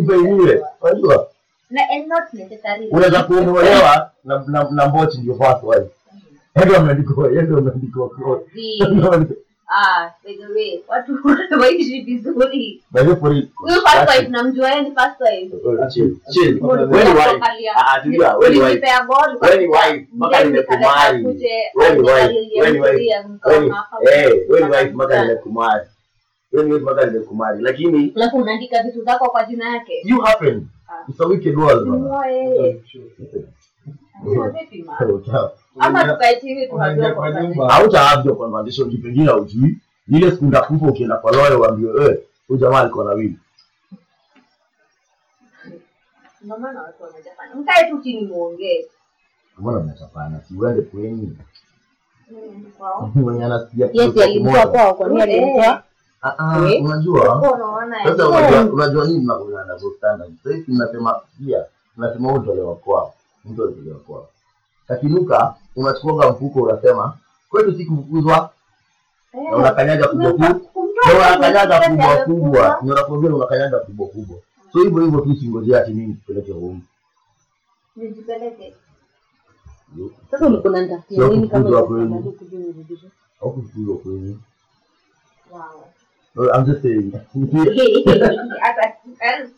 [0.83, 1.29] unajua?
[2.90, 5.90] Unaweza kuolewa na, na, mbochi ndio first wife
[6.64, 8.11] ndio ameandikwa ndio ameandikwa.
[9.68, 11.18] Ah, by the way, watu
[11.61, 12.83] waishi vizuri.
[12.90, 13.16] by the way
[13.55, 15.57] Huyu first wife namjua yeye ni first wife.
[15.90, 16.59] chill chill.
[16.64, 17.40] Wewe ni wife
[17.77, 21.25] ah tulia wewe ni wife Nilipea ball Wewe ni wife, mpaka nimekumari.
[21.25, 24.90] Wewe ni wife, wewe ni wife, mzuri, wewe ni- mkaona hapa, eh, wewe ni wife
[24.94, 25.87] mpaka nimekumari
[26.53, 30.03] wewe ni wife mpaka nimekumari lakini Alafu unaandika vitu zako kwa jina yake.
[30.05, 30.66] you happen.
[31.09, 31.88] It's a wicked world
[37.68, 39.78] hautaavyo kwa maandisho juu pengine haujui.
[40.08, 43.37] Ile siku ndakufa ukienda kwa loya uambiwe wewe huyu jamaa alikuwa na wivu.
[49.58, 51.37] Mbona mnachapana si uende kwenyu?
[53.14, 53.88] Mwenye anasikia
[56.22, 57.42] ah, ah, unajua?
[58.04, 58.28] Sasa
[58.72, 60.78] unajua nini nakuana nazo standard sasa hivi
[61.38, 63.12] pia tunasema huyu ndio aliokoa
[63.44, 64.26] mtu aliokoa
[64.88, 67.18] kakinuka unachukuaga mfuko unasema
[67.51, 68.51] kwetu si kufukuzwa
[69.51, 70.61] na unakanyaga kubwa kubwa
[71.16, 74.37] unakanyaga kubwa kubwa na unakwambia unakanyaga kubwa kubwa
[74.73, 76.81] so hivyo hivyo tu singojea ati mimi nikupeleke home
[77.97, 78.75] Nijipeleke.
[80.31, 81.79] Sasa ulikuwa unanitafutia nini kama
[83.40, 84.37] au kufukuzwa kwenye
[86.35, 87.12] No, I'm just saying.
[87.12, 87.21] Eh,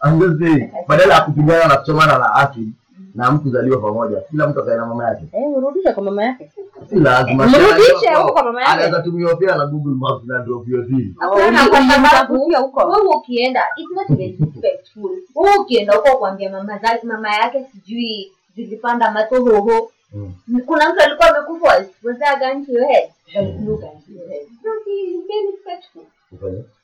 [0.03, 0.71] I'm just saying.
[0.89, 2.69] Badala ya kupigana na kuchomana na aki
[3.14, 5.24] na mtu kuzaliwa pamoja, kila mtu akaenda mama yake.
[5.33, 6.50] Eh, urudishe kwa mama yake.
[6.90, 7.46] Si lazima.
[7.46, 8.72] Mrudishe huko kwa mama yake.
[8.72, 11.14] Anaweza tumia pia na Google Maps na drop hiyo hivi.
[11.18, 12.81] Hapana, kwa sababu huko.
[12.88, 15.11] wewe ukienda it's not respectful.
[15.35, 19.90] Wewe ukienda huko kuambia mama zake mama yake sijui zilipanda matohoho.
[20.14, 20.33] Mm.
[20.66, 21.66] Kuna mtu alikuwa amekufa
[22.05, 23.09] was that a gun to your head?
[23.27, 24.46] Like, no gun to your head.
[24.64, 26.03] No, he is very respectful.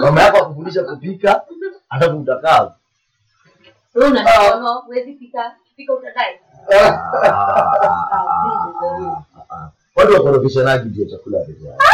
[0.00, 1.42] Mama yako akufundisha kupika,
[1.88, 2.72] hata utakaa.
[3.94, 4.20] Wewe
[4.86, 6.38] huwezi pika, pika utadai.
[9.96, 11.84] Watu wakorofishanaji juu ya chakula peke yake.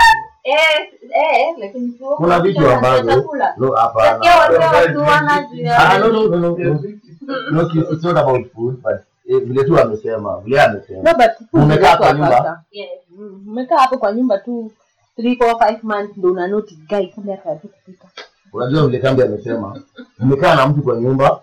[0.44, 3.24] Eh, eh, lakini tu Kuna vitu ambavyo
[3.56, 4.36] no hapana.
[4.36, 6.80] wakiwana juu ya- Ah, no, no, no, no, no.
[7.52, 8.96] No, it's it's not about food, but
[9.28, 11.02] eh, vile tu amesema, vile amesema.
[11.02, 12.62] No, but food Umekaa kwa nyumba?
[12.70, 12.88] Yes.
[13.10, 14.72] Mm, Umekaa hapo kwa nyumba tu
[15.18, 17.36] 3 4 5 months ndio una notice guy kabla
[17.68, 18.08] kupika.
[18.52, 19.80] Unajua vile kambi amesema,
[20.20, 21.40] umekaa na mtu kwa nyumba,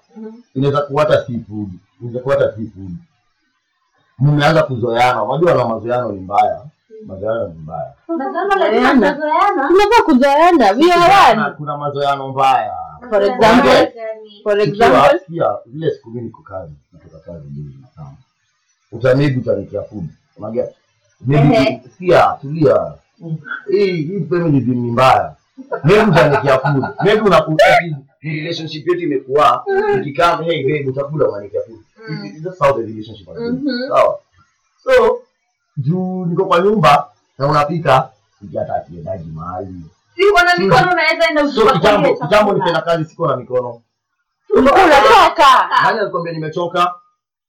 [0.56, 1.40] inaweza kuwa hata si
[2.02, 2.72] inaweza kuwa hata si.
[4.20, 6.62] Mmeanza kuzoeana, unajua na mazoeano ni mbaya,
[7.06, 7.94] mazoeano ni mbaya.
[9.68, 10.72] Tunafaa kuzoeana.
[10.72, 11.56] We are Kuna- one.
[11.58, 12.74] Kuna mazoeano mbaya.
[13.10, 13.94] For example.
[14.44, 18.18] For Ikiwa example, sikia zile siku mimi niko kazi, natoka kazi mbili na tano.
[19.84, 20.06] Food.
[20.38, 20.76] Unaget?
[21.32, 21.82] Ehe.
[21.98, 22.94] Sikia, tulia
[23.72, 25.36] hii mbaya.
[25.84, 26.86] Mbegu za nikiakuli.
[27.02, 27.66] Mbegu unakuta
[28.22, 29.66] hii relationship yetu imekuwa
[30.02, 31.78] ikikaa kwenye hii mbegu utakula wa nikiakuli.
[32.10, 32.44] Mm.
[32.44, 33.38] That's how the relationship is.
[33.38, 33.88] Mm-hmm.
[33.90, 34.20] Sawa.
[34.84, 35.20] So
[35.78, 39.74] juu niko kwa nyumba na unapika sijataki daji mahali.
[40.16, 41.68] Siko na mikono naweza enda usiku.
[41.68, 43.82] So kitambo kitambo kazi siko na mikono.
[44.50, 45.70] Unachoka.
[45.84, 46.94] Nani alikwambia nimechoka?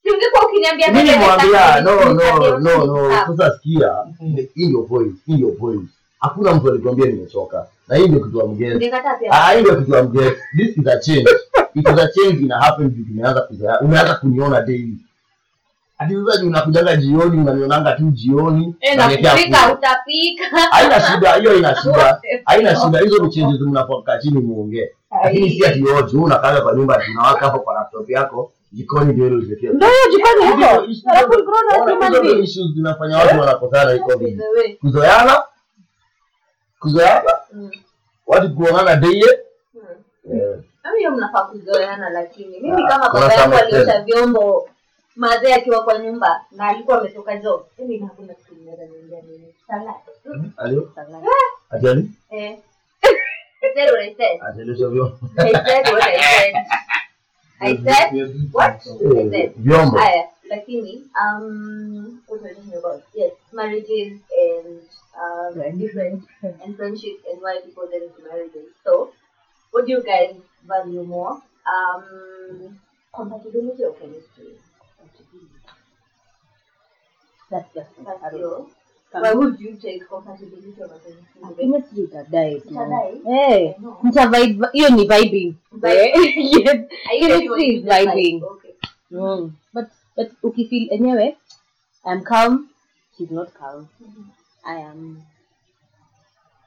[0.02, 0.08] Si
[0.46, 3.90] ukiniambia mimi nimwambia no no no no sasa sikia
[4.54, 5.88] hii ndio point hii ndio point.
[6.20, 7.66] Hakuna mtu alikwambia nimechoka.
[7.88, 8.90] Na hii ndio kitu ya mgeni
[9.30, 11.30] ah hii ndio kitu ya mgeni this is a change.
[11.74, 14.96] It is a change ina happen vitu tumeanza kuzoea umeanza kuniona daily.
[16.08, 18.74] Juu unakujanga jioni unanionanga tu jioni.
[18.80, 18.98] Eh,
[20.70, 22.20] haina shida hiyo ina shida.
[22.44, 24.88] Haina shida hizo ni changes mnapokaa chini muongee.
[25.24, 29.26] Lakini si ati yote wewe unakaa kwa nyumba tunawaka hapo kwa laptop yako jikoni ndio
[29.26, 29.68] ile pekee.
[29.68, 31.10] Ndio hiyo jikoni huko.
[31.10, 32.42] Alafu as human being.
[32.44, 34.42] issues zinafanya watu wanakosana iko vipi
[34.80, 35.42] kuzoeana.
[36.78, 37.32] Kuzoeana.
[37.52, 37.70] Mm.
[38.26, 39.26] watu kuonana daily.
[39.74, 40.32] Mm.
[40.34, 40.58] eh,
[40.98, 42.60] hiyo mnafaa kuzoeana lakini.
[42.60, 44.68] Mimi Ah, kama baba yangu aliosha vyombo
[45.16, 49.54] mazee akiwa kwa nyumba na alikuwa ametoka job mimi hakuna kitu ninaweza niambia mimi.
[49.66, 49.94] Salad
[50.56, 50.92] alio?
[51.70, 52.58] Ajali eh.
[53.62, 56.54] I said Ajali I said ajalishwa I said what I said
[57.60, 58.10] I said
[58.52, 58.72] what
[59.18, 60.92] I said vyombo Aya, lakini
[61.22, 61.44] um
[62.26, 63.00] what was I talking about?
[63.14, 64.12] Yes, marriages
[64.44, 64.66] and
[65.22, 66.18] um different
[66.62, 68.68] and friendships and why people get into marriages.
[68.84, 68.92] So
[69.72, 70.32] what do you guys
[70.66, 71.34] value more?
[71.74, 72.04] Um
[73.14, 74.56] compatibility or chemistry?
[77.50, 78.70] That's just That's you.
[79.12, 81.00] Why would you take compatibility over?
[81.58, 82.74] Chemistry itadai tu.
[83.26, 83.98] Eh, No.
[84.02, 85.54] mta vibe hiyo ni vibing.
[86.54, 86.78] Yes.
[87.20, 88.42] Chemistry is to just like, vibing.
[88.44, 88.74] Okay.
[89.10, 89.50] Mm.
[89.74, 91.36] But but ukifeel enyewe
[92.04, 92.68] I'm calm,
[93.16, 93.88] she's not calm.
[94.64, 95.22] I am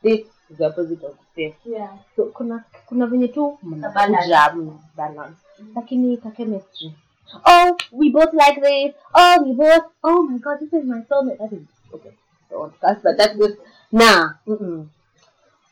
[0.03, 1.53] this is the opposite of this.
[1.65, 1.97] Yeah.
[2.15, 5.37] So kuna kuna venye tu mnakuja mna balance.
[5.75, 6.93] Lakini ka chemistry.
[7.45, 8.93] Oh, we both like this.
[9.15, 9.85] Oh, we both.
[10.03, 11.37] Oh my God, this is my soulmate.
[11.39, 12.11] That is okay.
[12.53, 13.51] podcast, but that was
[13.91, 14.33] nah.
[14.47, 14.87] Mm-mm.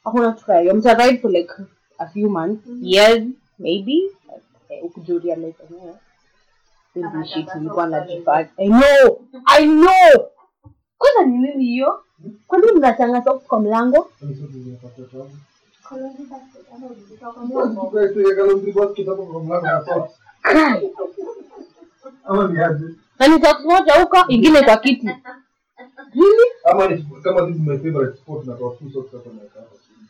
[0.04, 0.74] Hakuna kitu kaya.
[0.74, 1.54] Mtavibe for like
[1.98, 2.86] a few months, mm-hmm.
[2.86, 3.24] years
[3.60, 4.12] maybe.
[4.84, 5.96] Ukuje realize mwenyewe.
[6.94, 8.50] Hizi shit nilikuwa najifanya.
[8.58, 9.22] I know.
[9.46, 10.28] I know.
[10.98, 12.04] Kwanza ni nini hiyo?
[12.48, 14.12] Kwa nini mnachanga socks kwa mlango?
[23.20, 25.10] Nani socks moja huko, ingine kwa kiti.
[26.14, 26.52] Really?
[26.72, 29.76] ama ni kama this is my favorite sport na kwa full socks hapa na hapa
[29.88, 30.08] chini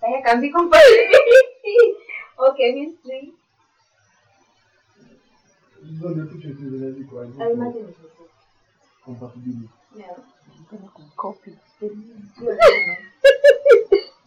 [0.00, 1.76] There can compatibility.
[2.38, 3.32] okay, mystery.
[5.88, 6.24] hizo ndio
[7.40, 7.94] I imagine
[9.04, 10.16] compatibility Yeah.
[10.58, 11.50] Napenda kumcopy.
[11.80, 11.88] You
[12.50, 12.96] already know.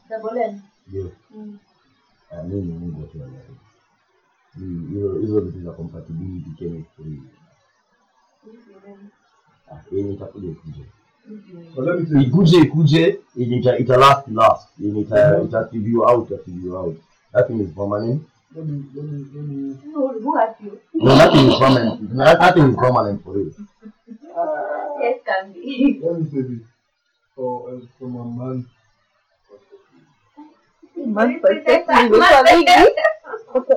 [0.10, 0.62] Double N.
[0.88, 1.12] Ndio.
[1.32, 1.58] Mm.
[2.32, 3.58] Ah, mimi Mungu tu anaelewa.
[4.90, 7.22] Hizo hizo vitu za compatibility chemistry
[9.92, 10.86] yenye itakuja ikuje
[11.76, 16.04] But let me say, ikuje ikuje ita, ita last last yenye ita, ita TV you
[16.10, 16.96] out ita TV you out
[17.34, 18.22] that thing is permanent
[18.56, 20.80] let me, let me, let me, Who, who has you?
[20.94, 23.52] no nothing is permanent no, nothing is permanent for real
[25.02, 26.00] Yes, can be.
[26.04, 26.62] let me say this.
[27.36, 28.66] For, uh, from a man
[31.06, 32.72] Man perspective imekuwa mingi.
[33.56, 33.76] Okay,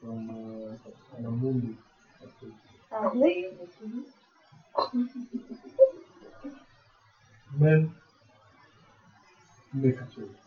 [0.00, 1.74] from uh, Anamundi.
[7.58, 7.90] Men
[9.72, 10.38] make a choice.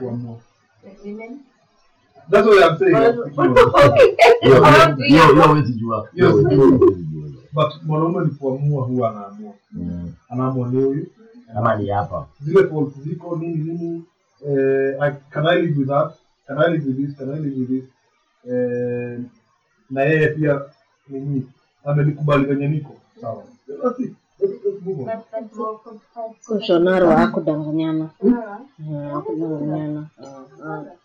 [0.00, 0.40] One more.
[2.28, 2.94] That's what I'm saying.
[2.96, 3.12] Oh,
[7.54, 9.54] But mwanaume ni kuamua huwa anaamua.
[9.72, 10.12] Mm.
[10.28, 11.06] Anaamua ni huyu
[11.54, 14.04] kama ni hapa Zile faults ziko nini nini.
[14.48, 16.12] Eh, I, can I live with that?
[16.46, 17.16] Can I live with this?
[17.16, 17.84] Can I live with this?
[18.52, 19.18] Eh,
[19.90, 20.60] na yeye pia
[21.08, 21.46] nini?
[21.84, 22.96] Amelikubali venye niko.
[23.20, 23.42] Sawa.
[23.82, 24.14] Basi
[26.66, 28.10] Shonaro hakudanganyana.
[28.20, 28.32] Hmm,
[28.76, 29.22] hmm,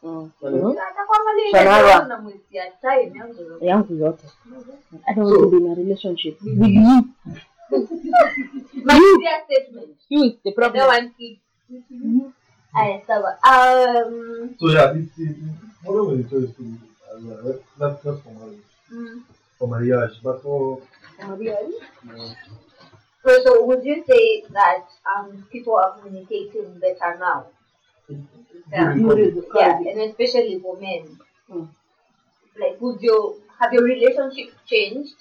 [0.02, 0.74] hmm.
[1.52, 1.90] Shonaro
[3.62, 4.28] yangu yote,
[5.08, 6.42] I don't want to be in a relationship.
[6.42, 7.14] With you.
[9.00, 9.24] you,
[10.10, 11.12] you is the problem.
[12.74, 13.36] Aya, sawa.
[13.44, 16.86] Um, so yeah, it's, it's, it's, it's, it's, it's, it's,
[17.80, 19.24] it's, it's, it's, mm,
[19.58, 20.20] For marriage.
[20.24, 20.82] But for
[21.28, 21.76] really?
[22.10, 22.34] uh,
[23.24, 27.48] So, so would you say that um, people are communicating better now?
[28.72, 28.96] Yeah.
[29.56, 31.20] Yeah, and especially for men.
[31.50, 31.68] Mm.
[32.60, 35.16] Like, would you have your relationship changed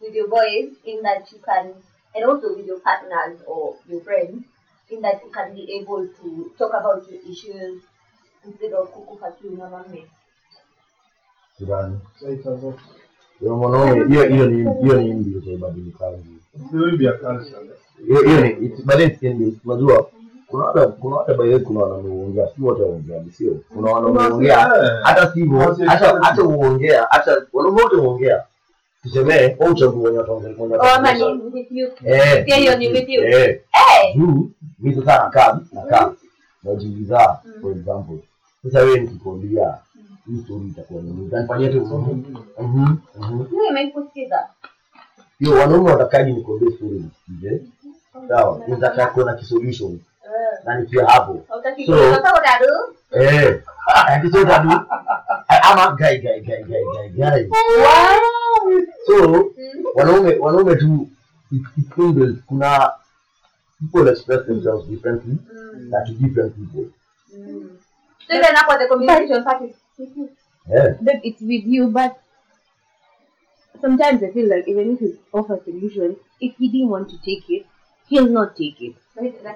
[0.00, 1.74] with your boys in that you can,
[2.14, 4.44] and also with your partners or your friends,
[4.90, 7.82] in that you can be able to talk about your issues
[8.44, 10.06] instead of kukufakiu na mame?
[11.58, 11.98] sidhani
[13.40, 16.22] mwanaume hiyo hiyo ni hiyo ni mbi za ubadilikaji
[18.06, 20.06] hiyo ni baadaye siendi unajua
[20.46, 23.52] kuna wada kuna wada baadaye kuna wanaume huongea si wote waongeaji sio?
[23.74, 24.58] Kuna wanaume huongea
[25.02, 28.42] hata sivyo hata hata huongea hata wanaume wote huongea
[29.02, 31.88] tusemee au uchague wenye wataongea mwenye wataongea
[32.44, 32.58] pia eh.
[32.58, 33.22] hiyo ni with you.
[33.22, 33.48] Eh.
[33.48, 34.16] eh.
[34.78, 36.12] Mimi sasa nakaa nakaa
[36.62, 38.18] najiuliza for example.
[38.62, 39.74] Sasa wewe nikikwambia
[40.26, 41.26] hii story itakuwa nini?
[41.26, 42.22] Utanifanyia tu mhm
[42.58, 44.48] mhm mhm Mimi nimekusikiza.
[45.38, 47.62] hiyo wanaume watakaje nikwambie story nisikize
[48.28, 48.60] sawa?
[48.68, 49.92] Nitaka kuwa na kisolution
[50.24, 51.44] Eh, na nikiwa hapo.
[51.86, 52.72] So- sasa utadu?
[53.10, 53.62] eh.
[54.06, 54.70] Akisota tu
[55.62, 57.48] ama guy guy guy guy guy guy
[59.06, 59.84] so Mm.
[59.94, 61.08] wanaume wanaume tu
[61.52, 61.62] it,
[62.46, 62.90] kuna
[63.80, 65.88] people express themselves differently Mm.
[65.90, 66.90] na to different people.
[67.38, 67.70] Mm.
[68.28, 69.76] So then the communication part is
[70.68, 72.18] yeah Babe, it's with you, but
[73.80, 77.48] sometimes I feel like even if he offers solutions, if he didn't want to take
[77.48, 77.66] it,
[78.08, 78.94] he'll not take it.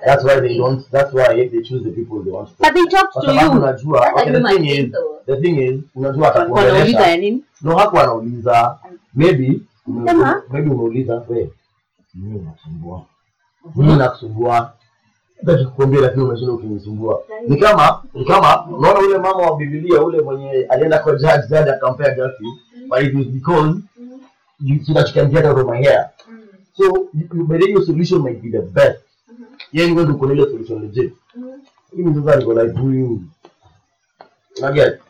[0.05, 2.85] that's why they don't that's why they choose the people they want to But they
[2.87, 3.51] talk to you.
[3.51, 5.21] unajua That's a okay, the thing thing is though.
[5.27, 7.45] the thing is unajua Wanauliza atakuongelesha ya nini?
[7.63, 8.79] no hakuwa anauliza
[9.15, 10.43] maybe ume- Sema.
[10.51, 11.51] maybe umeuliza we
[12.15, 13.07] mimi nakusumbua
[13.77, 14.73] mimi nakusumbua
[15.77, 17.23] kuambia lakini umeshinda ukinisumbua.
[17.49, 21.71] Ni kama ni kama unaona ule mama wa Biblia ule mwenye alienda kwa judge judge
[21.71, 23.81] akampea justice but it was because
[24.61, 26.11] you, so that you can get out of my hair
[26.77, 29.01] so you, you, your solution might be the best.
[29.73, 31.13] Yeye yani wewe uko na ile solution legit.
[31.93, 33.21] Mimi sasa niko like huyu.
[34.59, 35.01] Una get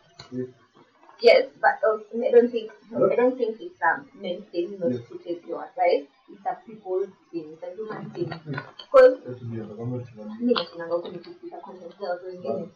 [1.23, 2.71] Yes, but uh, I don't think
[3.13, 6.09] I don't think it's a men's thing not to take your advice.
[6.33, 8.29] It's a people thing, it's a human thing.
[8.49, 10.25] Because Let's be honest, I'm not sure.
[10.41, 12.69] mimi nashinanga huku content za wengine.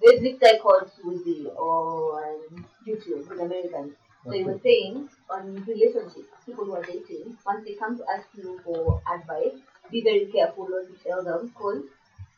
[0.00, 3.92] There's this guy called Suzy on YouTube with Americans.
[4.24, 8.26] So he was saying on relationships, people who are dating, once they come to ask
[8.34, 9.58] you for advice,
[9.90, 11.82] be very careful what you tell them because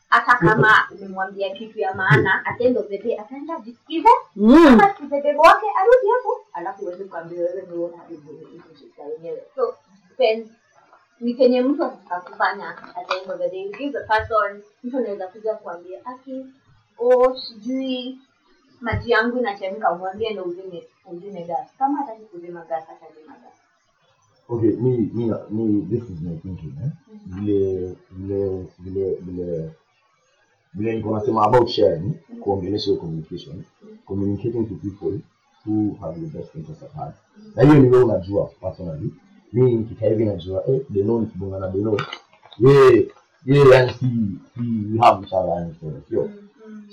[0.09, 4.55] hata kama umemwambia kitu ya maana at the end of the day ataenda jisikize Mm.
[4.67, 6.45] ama sikize bebo wake arudi hapo.
[6.53, 8.95] Alafu uweze kuambia wewe ndio unaharibu relationship
[9.55, 9.75] so
[10.09, 10.49] depends
[11.19, 13.63] ni kenye mtu atataka kufanya at the end of the day.
[13.79, 16.45] If the person mtu anaweza kuja kuambia aki
[16.97, 18.19] o sijui
[18.81, 21.67] maji yangu inachemka umwambie ndo uzime uzime gas.
[21.77, 23.53] Kama hataki kuzima gas atazima gas.
[24.49, 26.91] Okay me na- me this is my thinking eh?
[27.25, 29.71] Vile vile vile vile
[30.75, 33.63] vile niko nasema about sharing kuongelesha hiyo communication
[34.05, 35.19] communicating to people
[35.65, 37.15] who have the best interest at heart.
[37.55, 39.09] Na hiyo ni wewe unajua personally.
[39.53, 41.97] Mimi nikikaa hivi najua eh deno nikibonga na deno
[42.59, 43.07] ye
[43.45, 44.05] yeah yani si
[44.55, 44.61] si
[44.93, 46.29] we have each other yani so sio.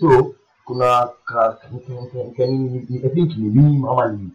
[0.01, 1.59] So kuna ka,
[2.37, 4.31] ka, ni, I think ni meme ama ni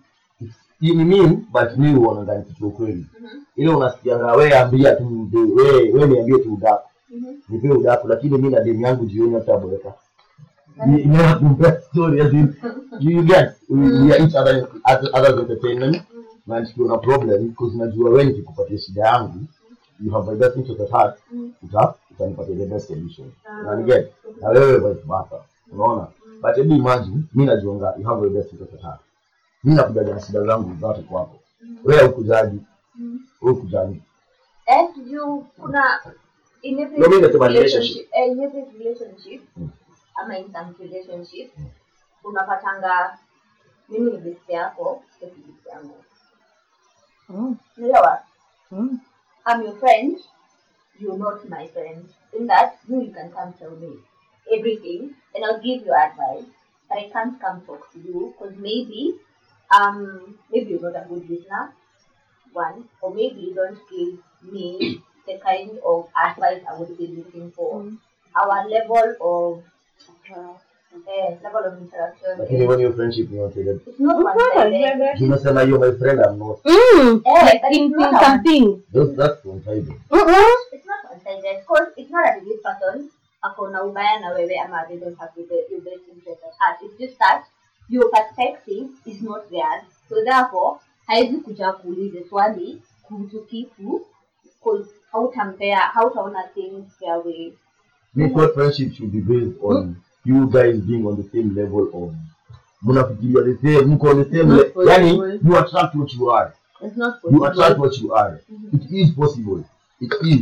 [0.82, 3.42] ni meme but mimi huona ndani kitu kweli, Mhm.
[3.56, 7.36] ile unasikianga wewe ambia tu wewe we we niambie tu udaku mhm.
[7.50, 9.94] nipe udaku lakini mi na demu yangu jioni hata boeka.
[15.40, 16.04] Entertainment
[16.48, 19.40] na na problem because najua wewe nikikupatia shida yangu
[20.00, 21.54] you have my best interest at heart Mm.
[21.64, 23.32] uta utanipatia the best solution.
[23.46, 23.62] Ah.
[23.62, 25.44] unaniget na wewe vice versa.
[25.72, 26.08] Unaona?
[26.42, 29.00] But hebu imagine mi najuanga you have my best interest at heart
[29.64, 31.36] mimi nakujaga na shida zangu zote kwako.
[31.84, 32.60] Wewe ukujaji
[32.96, 33.20] Mm.
[33.42, 34.02] wewe ukujaji
[34.66, 35.84] Eh, juu kuna
[36.68, 39.70] in every No, mimi nasema relationship, eh, in every relationship Mm.
[40.16, 41.52] ama in some relationship
[42.24, 43.18] unapatanga
[43.90, 46.04] mimi ni best yako sio best yangu
[47.30, 47.58] Mm.
[47.78, 48.24] unaelewa
[48.72, 49.00] Mm.
[49.46, 50.20] I'm your friend,
[51.00, 52.06] you're not my friend.
[52.34, 53.92] In that, you, you can come tell me
[54.58, 55.02] everything
[55.36, 56.46] and I'll give you advice,
[56.90, 59.16] but I can't come talk to you because maybe,
[59.80, 60.00] um,
[60.52, 61.74] maybe you're not a good listener,
[62.54, 64.20] one, or maybe you don't give
[64.52, 67.82] me the kind of advice I would be looking for.
[67.84, 67.98] Mm.
[68.36, 69.64] Our level of
[70.32, 74.40] uh, level of interaction lakini is when your friendship ni one sided it's not one
[74.54, 75.22] sided.
[75.22, 77.22] unasema you're my friend I'm not Mm.
[77.26, 78.66] Eh, Like but in, it's in not a one something.
[78.94, 80.56] that's that's one sided Mm-mm.
[80.76, 83.10] it's not one-sided because it's not that this person
[83.44, 86.78] akona ubaya na wewe ama they don't have your be- your best interest at heart.
[86.82, 87.44] It's just that
[87.90, 89.84] your perspective is not theirs.
[90.10, 94.02] So therefore, haizi kuja kuulize swali kuhusu kitu
[95.22, 97.54] 'cause hautampea hautaona things their way.
[98.16, 99.94] me thought friendship should be based on hmm?
[100.26, 102.14] you guys being on the same level of
[102.82, 105.12] mnafikiria the same mko on the same Not le- yani
[105.44, 106.52] you attract what you are.
[106.82, 108.40] It's not you attract what you are.
[108.50, 108.78] Mm-hmm.
[108.78, 109.64] It is possible.
[110.02, 110.42] It is.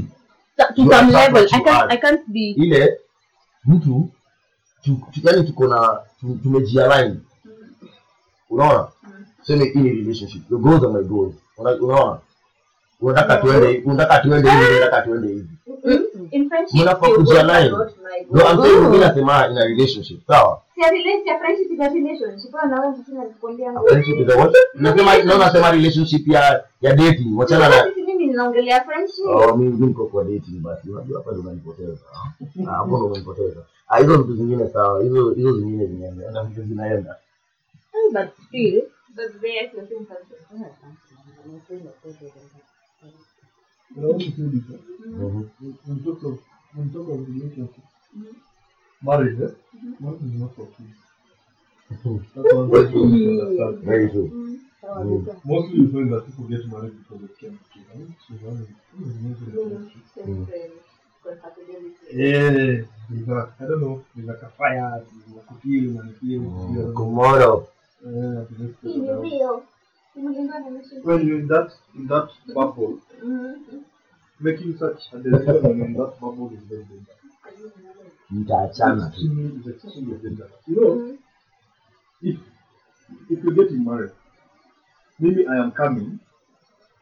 [0.57, 1.67] To- To You some level, I can't.
[1.67, 1.93] are.
[1.93, 2.51] I can't be.
[2.57, 2.97] ile
[3.65, 4.09] mtu
[4.83, 7.11] tu- tu- yani tuko na tu- tumejialign.
[7.11, 7.89] Mm-hmm.
[8.49, 8.79] Unaona?
[8.79, 9.25] Mm-hmm.
[9.41, 10.51] Seme hii ni relationship.
[10.51, 11.33] Your goals are my goals.
[11.57, 12.19] Una- unaona
[13.01, 15.49] unataka tuende unataka tuende hivi unataka tuende hivi.
[16.73, 18.81] Mnafaa are not my no I'm saying Oh.
[18.89, 20.61] mimi nasema in a relationship sawa?
[21.39, 21.71] Friendship
[24.19, 24.53] is a what?
[24.75, 27.85] nasema no nasema relationship ya ya dating wachana na
[28.17, 29.25] ninaongelea friendship.
[29.27, 31.97] Oh, mimi mimi niko kwa dating basi unajua hapa ndo unanipoteza.
[32.67, 33.61] Ah, hapo ndo unanipoteza.
[33.87, 37.15] Ah, hizo vitu zingine sawa hizo hizo zingine zinaenda vitu zinaenda.
[38.13, 38.83] But still.
[39.15, 40.05] But there is nothing
[43.95, 44.79] Раунд Юлика.
[45.87, 46.27] Он только,
[46.77, 47.29] он Não, não.
[47.29, 47.69] Юлике.
[50.01, 50.49] não não não
[55.03, 58.61] não Mostly you find that people get married because they can't keep não, não that
[58.61, 58.69] is
[62.13, 66.09] Yeah, he's like, I don't know, he's like a fire, he's like a film and
[66.09, 67.67] a não Tomorrow.
[68.03, 68.45] Yeah,
[70.15, 70.55] the next Hii person ni else.
[70.55, 70.59] real.
[70.59, 71.05] Imelingana na sisi.
[71.07, 72.93] When you're in that in that bubble,
[74.39, 77.19] making such a decision in that bubble is very dangerous.
[78.31, 80.51] mtaachana Extremely, it's extremely dangerous.
[80.67, 81.17] You know,
[82.21, 82.37] if
[83.29, 84.11] if you're getting married,
[85.19, 86.19] maybe I am coming,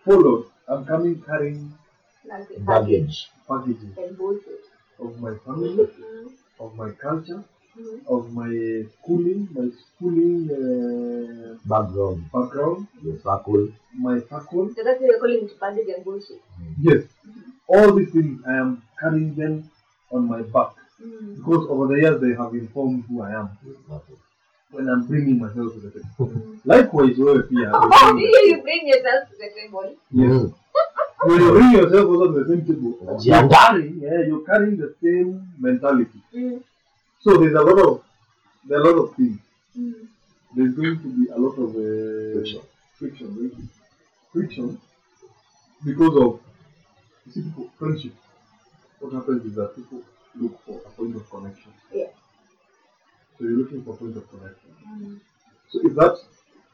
[0.06, 1.74] followed, I'm coming carrying
[2.60, 4.62] baggage and bullshit.
[5.00, 6.32] of my family, Mhm.
[6.60, 7.44] of my culture.
[8.08, 14.70] Of my schooling, my schooling uh, background background, your circle my circle.
[14.76, 16.42] So that's why you're calling it baggage and bullshit.
[16.80, 17.04] Yes,
[17.68, 19.70] all these things I am carrying them
[20.12, 20.72] on my back
[21.04, 21.38] Mhm.
[21.38, 23.50] because over the years they have informed who I am
[24.72, 26.58] when I'm bringing myself to the table.
[26.66, 27.72] Likewise, wewe pia.
[27.74, 29.96] Oh, you bring yourself to the table.
[30.12, 30.32] Yes.
[30.32, 30.54] Mhm.
[31.26, 34.94] When you bring yourself also to the same table, you're carrying, yeah, you're carrying the
[35.02, 36.20] same mentality.
[36.36, 36.62] Mm.
[37.24, 38.04] So there's a lot of
[38.68, 39.40] there are a lot of things.
[39.78, 40.08] Mm.
[40.56, 42.62] There's going to be a lot of uh, Friction.
[43.00, 43.70] friction, right?
[44.32, 44.80] friction,
[45.86, 46.40] because of
[47.26, 48.14] you see people friendship.
[49.00, 50.02] What happens is that people
[50.36, 51.74] look for a point of connection.
[51.94, 52.08] Yeah.
[53.38, 54.70] So you're looking for a point of connection.
[54.88, 55.20] Mm.
[55.70, 56.18] So if that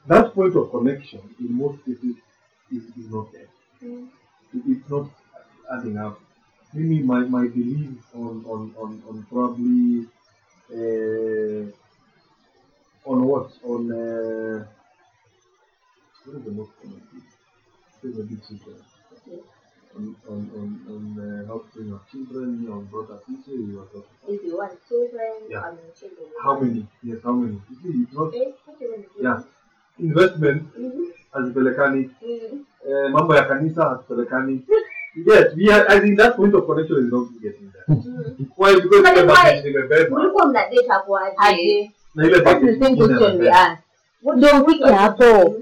[0.07, 2.15] that point of connection in most cases
[2.71, 3.47] is, is not there.
[3.83, 4.07] Mm.
[4.53, 5.09] It- it's not
[5.71, 6.19] adding up.
[6.73, 10.07] Maybe my, my belief on, on, on, on probably
[10.71, 11.71] uh,
[13.05, 13.51] on what?
[13.63, 14.65] On uh,
[16.25, 17.23] what is the most common thing?
[18.03, 18.75] This is a big secret.
[19.97, 23.79] On, on, on, on uh, how to bring up children, on brought up people, you
[23.79, 24.17] are talking.
[24.27, 25.61] If you want children, Yeah.
[25.61, 26.27] I mean children.
[26.43, 26.85] How many?
[27.03, 27.59] Yes, how many?
[27.69, 29.23] You see, it's not Eh, what you want to do?
[29.23, 29.41] yeah.
[29.99, 31.05] Investment Mhm.
[31.33, 32.65] hazipelekani Mm.
[32.87, 34.65] eh, mambo ya kanisa hazipelekani
[35.27, 37.97] yes we are, I think that point of connection is not getting there
[38.57, 38.75] Why?
[38.75, 39.61] Because But why?
[40.09, 41.91] Mlikuwa mnadate hapo aje?
[42.15, 43.83] na ile That's the same question we asked.
[44.35, 45.55] Ndio ufike hapo.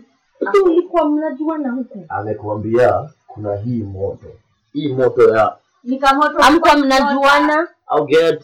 [0.53, 2.05] Si ulikuwa mnajuana huku?
[2.09, 4.27] amekuambia kuna hii moto
[4.73, 7.67] hii moto ya Nikamoto Hamkuwa mnajuana?
[7.95, 8.43] I'll get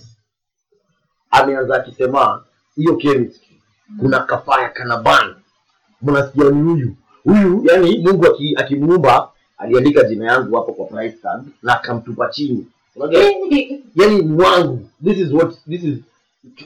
[1.32, 2.43] ameanza akisema
[2.76, 3.61] hiyo chemistry
[3.99, 5.36] kuna kafaya kana ban
[6.01, 11.41] mnasikia ni huyu huyu yani mungu aki- akimuumba aliandika jina yangu hapo kwa price tag
[11.64, 12.68] na akamtupa chini.
[13.12, 15.97] Eh, yani mwangu this is what this is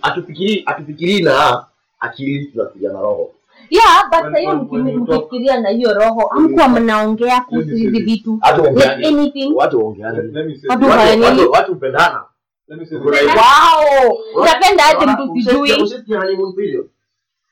[0.02, 1.66] atufikirii atufikirii na
[2.00, 3.32] akili tunafikiria na roho.
[3.70, 8.40] Yeah but sahiyo mkifikiria na hiyo roho amkuwa mnaongea kuhusu hivi vitu?
[8.76, 9.54] Like anything?
[9.56, 12.24] watu waongeani watu hawanini watu hupendana
[12.70, 14.18] wow!
[14.36, 15.82] Unapenda aje mtu sijui.
[15.84, 16.86] Usisikia honeymoon period?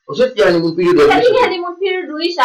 [0.08, 2.44] Usisikia honeymoon period usisikia honeymoon period uisha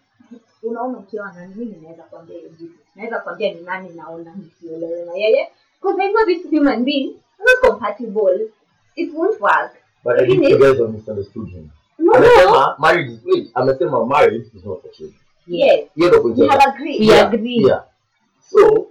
[0.63, 1.55] Unaona ukiwa nani?
[1.55, 2.73] Mimi naweza kuambia hiyo jibu.
[2.95, 5.49] Naweza kuambia ni nani naona nisielewe na yeye.
[5.81, 7.05] Because I know this human being
[7.39, 8.51] not compatible.
[8.95, 9.71] It won't work.
[10.03, 12.17] but I think you guys have misunderstood him No, no.
[12.17, 15.89] amesema marriage is wait amesema marriage is not for children Yes.
[15.95, 16.99] hiyo ndio point We have agreed.
[17.01, 17.63] We Yeah, agree.
[17.65, 17.83] yeah.
[18.49, 18.87] so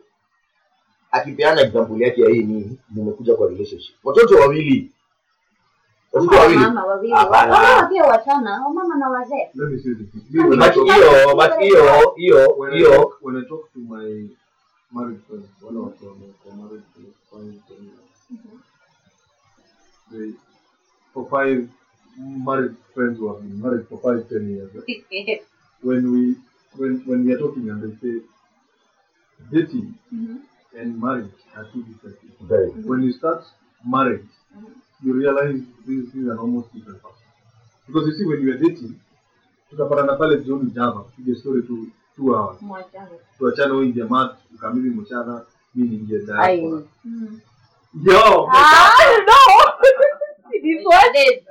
[1.10, 4.90] akipeana example yake ya hii ni nimekuja kwa relationship watoto wawili
[6.12, 7.12] watoto wawili Mama wawili.
[7.14, 7.52] Hapana.
[7.54, 9.48] Wamama pia wachana, wamama na wazee.
[9.54, 10.14] Let me say this.
[10.30, 13.42] Me, when, I but talk, hiyo but hiyo hiyo when, I hiyo talk, when I
[13.48, 14.28] talk to my
[14.92, 18.44] married friends, wale watu wamekuwa married for five, ten years,
[20.10, 20.32] they,
[21.14, 21.68] for five
[22.18, 25.38] married friends who have been married for five, ten years, eh?
[25.82, 26.34] when we
[26.76, 28.20] when when we are talking and they say
[29.52, 30.36] dating mm-hmm.
[30.78, 32.34] and marriage are two different things.
[32.42, 33.44] very When you start
[33.84, 34.28] marriage,
[35.02, 37.26] you realize these things are almost different person.
[37.86, 38.94] Because you see, when you are dating,
[39.70, 42.58] tukapatana pale jioni java tupige story tu two hours
[43.38, 45.42] tuachane, wewe huyu mat, ukamili mchana
[45.74, 46.60] mi niingie Ai.
[48.04, 48.90] yo Ah,
[49.26, 49.34] no.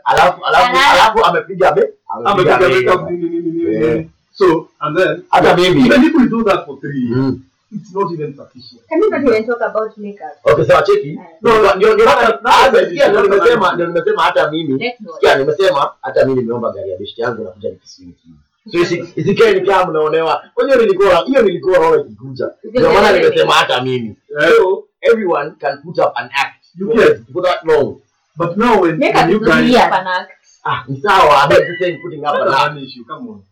[0.05, 1.83] Alafu alafu alafu amepiga be?
[2.25, 3.95] Amepiga Yeah.
[3.95, 7.17] nini so and then hata mimi even if we do that for three years.
[7.17, 7.41] Mm.
[7.71, 10.35] It's not even sufficient Can you not even talk about makeup?
[10.45, 11.19] okay sawa cheki.
[11.41, 13.73] No, Ndio- ndio hata no, hata no, sikia ndio no, nimesema no.
[13.73, 14.93] ndio nimesema hata mimi.
[15.15, 18.27] Sikia nimesema hata mimi nimeomba gari ya beshte yangu nakuja nikiswiki
[18.71, 20.43] so isi- isikae nikaa mnaonewa.
[20.65, 22.49] Hiyo nilikuwa hiyo nilikuwa roho ikikuja.
[22.63, 24.15] Ndio maana nimesema hata mimi.
[24.41, 26.65] Eh, so everyone can put up an act.
[26.75, 27.25] You can.
[27.33, 27.95] put that long
[28.37, 30.27] but now when, when you is not guys here, Panak.
[30.65, 31.43] ah ni sawa.
[31.43, 32.77] I'm not saying putting up an act.
[32.77, 33.03] issue.
[33.07, 33.35] Come on.
[33.35, 33.48] Guys,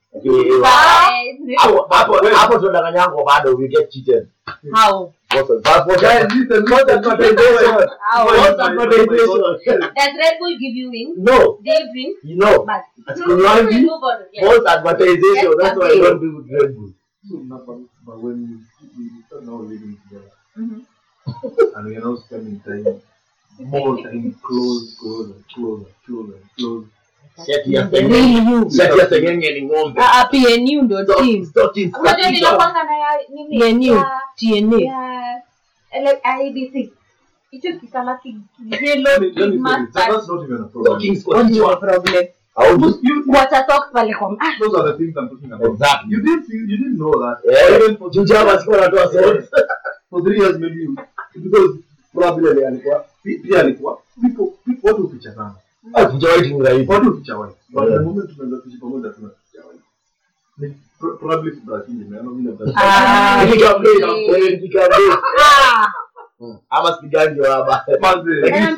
[2.33, 4.27] hapo tunadanganyangwa bado we get cheated
[4.73, 5.13] How?
[5.33, 8.25] What's the- for Guys, that listen, what's the How?
[8.25, 8.63] what's the
[9.95, 11.17] Does Red Bull give you wings?
[11.17, 12.17] no you drink?
[12.23, 12.65] No, no,
[13.25, 14.19] kunywaji, move on.
[15.57, 16.93] That's why I don't Red Bull
[17.29, 17.57] no,
[18.05, 18.37] but, when
[18.97, 19.03] we,
[19.45, 20.85] now living together Mhm.
[21.75, 23.01] and we are now spending time
[23.59, 25.33] more time close, close,
[29.09, 31.03] sengenge ni ng'ombe Ah, ah, PNU ndo
[31.73, 31.91] team.
[31.99, 33.59] Unajua ninakwanga na ya nini?
[33.59, 33.93] PNU.
[33.95, 34.79] Ya- TNA.
[34.81, 35.41] ya
[35.91, 36.91] ele- IEBC.
[37.51, 38.19] Hicho kikala
[38.69, 39.73] Let me, let me say.
[39.73, 40.11] That, mustard.
[40.11, 40.85] that's not even a problem.
[40.99, 41.69] Stockings kwa What is kichwa.
[41.75, 42.25] the problem?
[42.55, 43.23] Au- Those, you,
[43.93, 45.71] pale kwa ah, those are the things I'm talking about.
[45.73, 46.11] Exactly.
[46.13, 47.37] You didn't feel, you didn't know that.
[47.45, 49.47] Eh, Even for, Juja hapa sikuwa natoa sauti.
[50.09, 50.95] for three years maybe you,
[51.35, 51.79] because
[52.13, 55.55] probably alikuwa pi- pia alikuwa people people watu huficha sana.
[55.95, 56.87] A George Muraid.
[56.87, 57.55] What of Jawai?
[57.71, 57.97] But yeah.
[57.97, 59.79] the moment when the Fujibama does not Jawai.
[60.99, 64.45] Probably it's Brazilian, I don't know if that's Ah, you can play, you can play,
[64.63, 65.09] you can play.
[66.71, 67.83] I must be done, you are bad.
[68.01, 68.25] Like,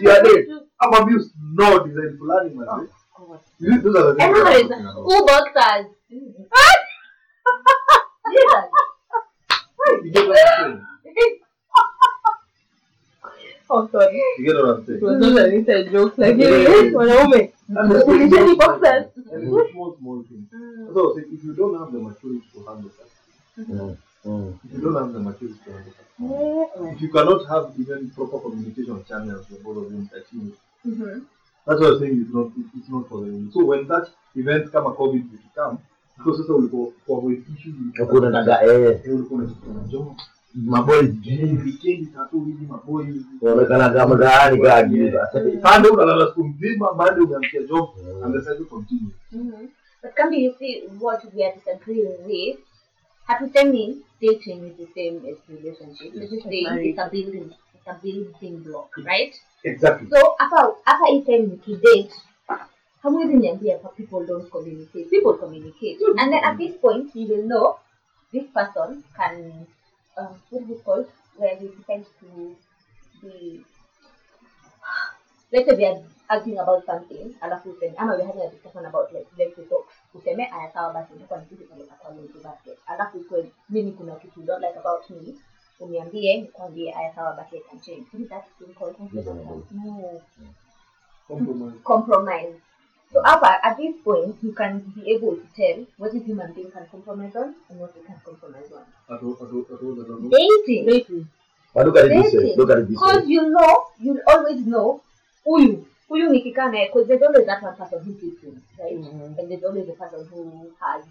[0.01, 0.43] you are there.
[0.81, 2.89] I'm abused, no design planning, man.
[3.59, 4.71] Those are the things.
[4.95, 5.85] Who boxers?
[6.49, 6.79] What?
[10.03, 11.38] You get what I'm saying?
[13.69, 14.19] Oh, sorry.
[14.39, 14.97] You get what I'm saying?
[14.97, 16.13] It was not an inside joke.
[16.17, 16.93] Lakini Yeah.
[16.95, 17.51] wanaume.
[17.69, 19.05] And it's Ni small, boxers.
[19.31, 20.47] and it's small, small things.
[20.93, 23.09] So say, if you don't have the maturity to handle that,
[23.69, 23.97] Mm.
[24.25, 24.53] Mm.
[24.65, 28.39] if you don't have the maturity to handle that, if you cannot have even proper
[28.39, 30.57] communication channels with both of them touching it,
[30.87, 31.21] Mhm.
[31.67, 32.21] that's what I'm saying.
[32.21, 32.47] It's not,
[32.77, 33.51] it's not for them.
[33.53, 35.77] So when that event kama COVID will come,
[36.17, 38.99] because sasa ulikuwa kwa avoid issues, Hakuna daga, eh.
[39.13, 40.15] ulikuwa unajikuta, "Njoo, maboi
[41.65, 47.89] weekend tatu hivi maboi hivi unaonekana kama mtaani kaa unalala siku mzima Monday umeamkia job
[48.23, 49.67] and the cycle continues Mhm.
[50.03, 52.59] But Kambi, you see what we are disagreeing with.
[53.27, 56.13] Hatusemi dating is the same as relationship.
[56.15, 59.35] We're just saying it's a building, it's a building block, right?
[59.63, 62.09] exactly So hapa hapa hii time nikidate
[63.01, 65.05] hamwezi niambia hapa people don't communicate.
[65.09, 65.97] People communicate.
[66.17, 67.75] And then at this point you will know
[68.31, 69.65] this person can
[70.49, 71.07] what is it called?
[71.37, 72.55] Where he pretend to
[73.21, 73.65] be
[75.51, 75.97] let's say we are
[76.29, 79.65] arguing about something alafu useme ama we are having a discussion about like let's say
[79.65, 82.77] talk useme aya sawa basi nitakuwa kupeleka kwa laundry basket.
[82.87, 85.35] Alafu ikwe mimi kuna kitu you don't like about me
[85.79, 88.05] uniambie nikwambie aya sawa basi I can change.
[88.13, 90.21] Isn't that thing called compromise no.
[91.27, 91.79] Compromise.
[91.83, 92.55] Compromise
[93.11, 96.71] so Alpha, at this point you can be able to tell what a human being
[96.71, 98.85] can compromise on and what they can compromise on.
[100.29, 101.27] Dating Dating.
[101.73, 102.53] but look at it this way?
[102.55, 105.01] Look at it this because you know you always know
[105.45, 108.97] huyu huyu nikikaa naye because there's always that one person who takes him right?
[108.97, 109.39] Mhm.
[109.39, 111.03] and there's always a person who has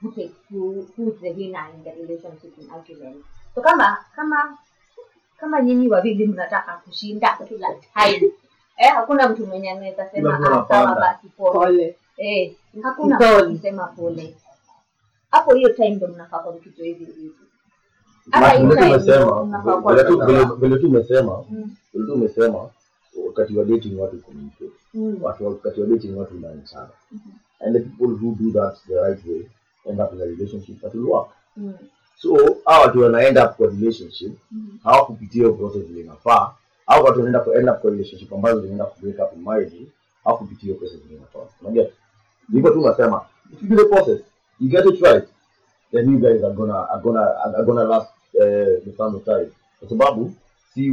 [0.00, 3.16] who takes who who is the winner in the relationship in argument.
[3.54, 4.58] So kama kama
[5.40, 8.32] kama nyinyi wawili mnataka kushinda kila time
[8.76, 11.96] eh hakuna mtu mwenye anaweza sema Kila mtu "Ah, sawa basi pole.
[12.16, 12.52] Eh
[12.82, 14.34] hakuna kusema pole.
[15.30, 17.30] Hapo hiyo time ndo mnafaa kwa kitu hivi hivi.
[18.32, 19.44] Vile tu umesema
[19.90, 20.18] vile tu-
[21.50, 21.76] Mm.
[21.92, 22.68] vile tu umesema
[23.26, 25.18] wakati wa dating watu communicate Mm.
[25.22, 26.88] watu wakati wa dating watu learn sana.
[27.60, 29.46] And the people who do that the right way
[29.84, 31.28] end up in a relationship that will work.
[31.56, 31.72] Mm.
[32.18, 34.78] so hawa watu wana end up kwa relationship Mm.
[34.84, 36.54] hawakupitia process inafaa
[36.86, 39.86] au watu wanaenda ku end up kwa relationship ambazo zinaenda ku break up in marriage
[40.24, 41.86] hawakupitia hiyo process inafaa unajua
[42.52, 43.20] hivyo tu unasema.
[43.52, 44.20] If you do the process.
[44.60, 45.24] You get it right
[45.92, 47.20] then you guys are gonna are gonna
[47.56, 49.46] are gonna last uh, the time of time.
[49.80, 50.32] Kwa sababu
[50.74, 50.90] si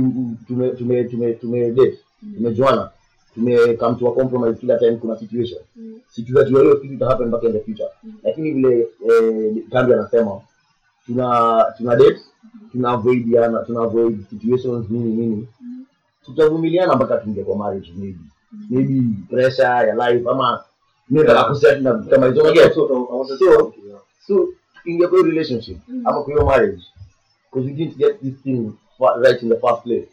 [0.47, 1.99] tume tume tume tume date
[2.35, 2.89] tumejuana
[3.33, 5.61] tume come to a compromise kila time kuna situation.
[5.75, 5.99] Mm.
[6.09, 7.89] si tunajua hiyo kitu ita happen back in the future.
[8.23, 10.41] Lakini vile eh, kambi anasema
[11.05, 12.19] tuna tuna date
[12.71, 15.47] tuna avoidiana tuna avoid situations nini nini
[16.25, 18.19] tutavumiliana mpaka tuingie kwa marriage maybe.
[18.69, 20.63] Maybe pressure ya life ama
[21.09, 22.87] nataka kuset na kama hizo unajua So,
[23.37, 23.71] So-
[24.27, 26.83] so tukiingia kwa hiyo relationship ama kwa hiyo marriage.
[27.51, 28.71] Because we didn't get this thing
[29.23, 30.07] right in the first place.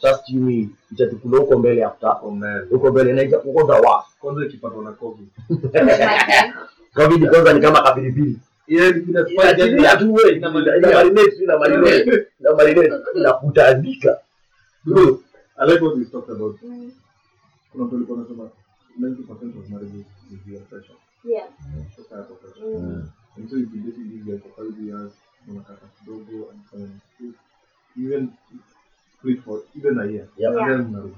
[0.00, 2.08] Trust you me itatukula huko mbele after.
[2.22, 2.36] Oh,
[2.70, 4.04] huko mbele na itakukonda wa.
[4.20, 5.26] Kwanza ikipatwa na covid
[6.94, 8.38] covid kwanza ni kama kapilipili
[8.68, 8.92] yeah
[15.56, 16.92] I like what we talked about Mm.
[17.72, 18.50] kuna mtu alikuwa anasema
[18.98, 21.48] 90% of marriages is via pressure Yeah.
[22.08, 23.08] pressure Mm.
[23.36, 25.12] and so you've been dating this guy for five years
[25.48, 26.90] unakata kidogo and so on
[28.04, 28.28] even
[29.18, 30.56] split for even a year Yeah.
[30.56, 31.12] and then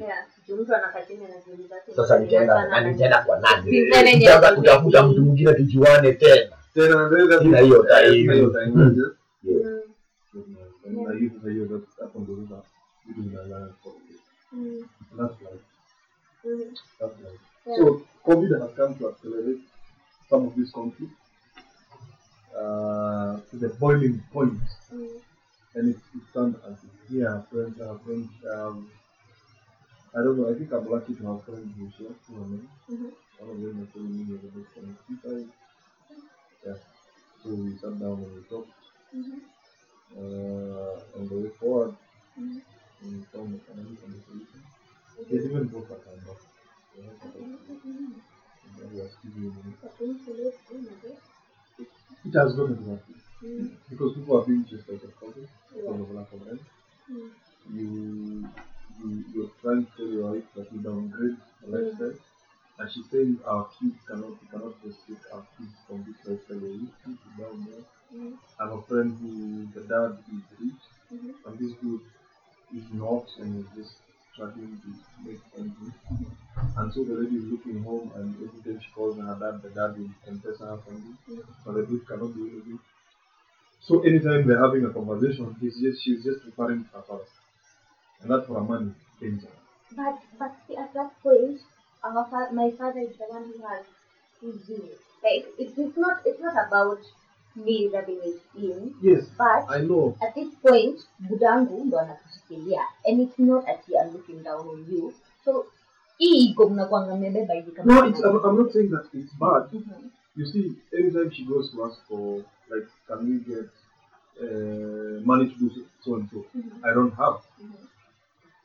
[0.00, 0.26] Yeah.
[0.60, 3.80] Mtu anakaa chini anajiuliza sasa nitaenda na nitaenda kwa nani?
[3.80, 6.56] Nitaanza kutafuta mtu mwingine tujuane tena.
[6.74, 8.34] tena ndio hiyo time.
[8.34, 8.92] hiyo time
[9.42, 9.80] Yeah.
[11.06, 12.62] Na hiyo hiyo hapo ndio sasa
[13.06, 13.92] vitu vinaanza kwa
[14.52, 14.88] Mm.
[15.16, 15.64] that's life
[16.44, 16.74] Mm.
[16.98, 17.76] that's life Yeah.
[17.78, 19.62] So COVID has come to accelerate
[20.30, 21.14] some of these conflicts
[22.56, 24.60] uh, to the boiling point,
[24.92, 25.22] Mm.
[25.74, 26.76] and it's, it's turned as
[27.08, 28.30] here friends friends.
[28.54, 28.90] Um,
[30.14, 30.50] I don't know.
[30.50, 32.68] I think I'm lucky to have friends who share two of them.
[32.88, 33.12] Mhm.
[33.38, 34.96] One of them is telling me the best friend.
[35.08, 35.46] People,
[36.66, 36.78] yeah.
[37.42, 38.70] So we sat down and we talked
[39.14, 39.40] Mhm.
[40.18, 41.94] uh, on the way forward.
[42.38, 42.60] Mhm.
[43.02, 44.62] And we found a family and a solution.
[45.30, 46.38] Yes, even both are kind of.
[46.96, 47.82] you know, kind of-
[48.64, 49.82] and then we are still doing it.
[49.84, 51.16] Lakini kule kuna je?
[52.24, 53.02] It has gotten to that.
[53.42, 53.70] Mm.
[53.90, 55.42] because people are being just like a Yeah.
[55.74, 56.60] because of lack of rent.
[57.10, 57.30] Mm.
[57.74, 58.48] You,
[58.98, 62.14] you you're trying to tell your wife that you downgrade the lifestyle,
[62.78, 66.78] and she's saying our kids cannot we cannot restrict our kids from this lifestyle we're
[66.86, 67.84] used to down there.
[68.14, 68.38] Mm.
[68.60, 69.32] I have a friend who
[69.74, 71.34] the dad is rich Mhm.
[71.46, 72.00] and this dude
[72.74, 73.94] is not and is just
[74.32, 74.88] struggling to
[75.24, 75.94] make ends meet.
[76.76, 79.70] And so the lady is looking home and every time she calls her dad, the
[79.70, 81.14] dad will confess her family.
[81.64, 82.78] But the dude cannot do anything.
[83.80, 87.24] So anytime they're having a conversation, he's just she's just referring to her father.
[88.20, 89.50] And that for a man is danger.
[89.92, 91.60] But but see, at that point,
[92.02, 93.84] our fa- my father is the one who has
[94.40, 94.98] his views.
[95.22, 96.98] Like it's, it's not it's not about
[97.56, 100.16] me rubbing it in, Yes, but I know.
[100.20, 105.12] at this point budangu ndo anakushikilia and it's not that I'm looking down on you.
[105.44, 105.66] So
[106.18, 109.72] hii iko mnakwanga mmebeba hivi kama No, it's, I'm, I'm not saying that it's bad.
[109.72, 110.10] Mhm.
[110.36, 112.36] You see, every time she goes to ask for,
[112.70, 113.68] like, can we get
[114.40, 116.44] uh, money to do so, so and so.
[116.88, 117.40] I don't have.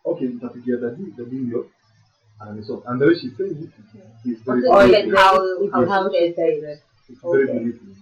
[0.06, 1.66] Okay, nitapigia dadi, dadi ndio
[2.40, 2.86] ananisort.
[2.88, 3.70] And the way she's saying it,
[4.24, 6.84] he's very, Also, Or you like can how, very- how, how says it.
[7.10, 7.54] it's very okay.
[7.60, 7.96] believable.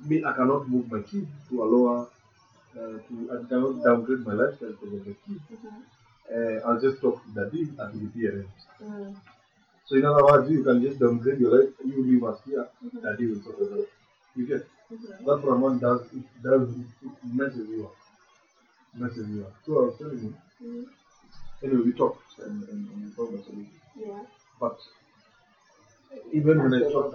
[0.00, 2.08] Me, I cannot move my kid to a lower,
[2.76, 5.40] uh, to, I cannot downgrade my lifestyle because of the kid.
[6.34, 8.46] Uh, I'll just talk to daddy and he'll be.
[9.86, 12.66] So in other words, you can just downgrade your life, you leave us here,
[13.02, 13.86] daddy will sort it out.
[14.34, 14.66] You get?
[14.90, 17.96] That's what a man does, it does, it, messes you up.
[18.94, 19.54] Messes you up.
[19.66, 20.36] So I was telling him,
[21.62, 23.70] anyway, we talked and, and, and we found a solution.
[23.96, 24.22] Yeah.
[24.60, 24.78] But
[26.32, 27.14] even when I talk,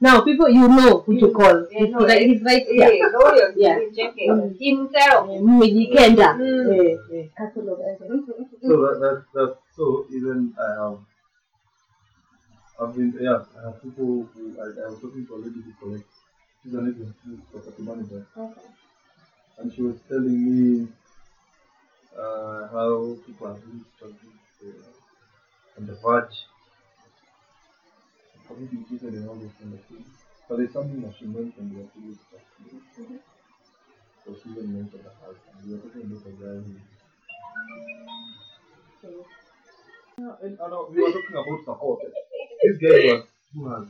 [0.00, 3.08] now people you know who to call Yeah, He's no, right- he's right here Yeah,
[3.12, 3.20] no,
[3.56, 3.78] Yeah.
[3.78, 4.56] Mm.
[4.60, 5.28] Himself.
[5.40, 7.30] mmejikenda Mm.
[7.36, 8.24] Castle of Elders.
[8.62, 10.98] So that, that, that, so even I have,
[12.80, 15.72] I've been, yeah, I have people who, I, I was talking to a lady who
[15.80, 16.14] collects,
[16.62, 18.26] she's an agent, she's a property manager,
[19.58, 20.88] and she was telling me
[22.18, 26.36] uh, how people are really struggling uh, on the verge
[28.50, 30.06] of being treated in all those kind of things.
[30.48, 32.80] But there's something that she mentioned that really struck me.
[34.24, 36.82] So she even mentioned the house, and we were talking about a guy who
[40.18, 42.00] Yeah, and, uh, we were talking about support.
[42.62, 43.88] This guy was who has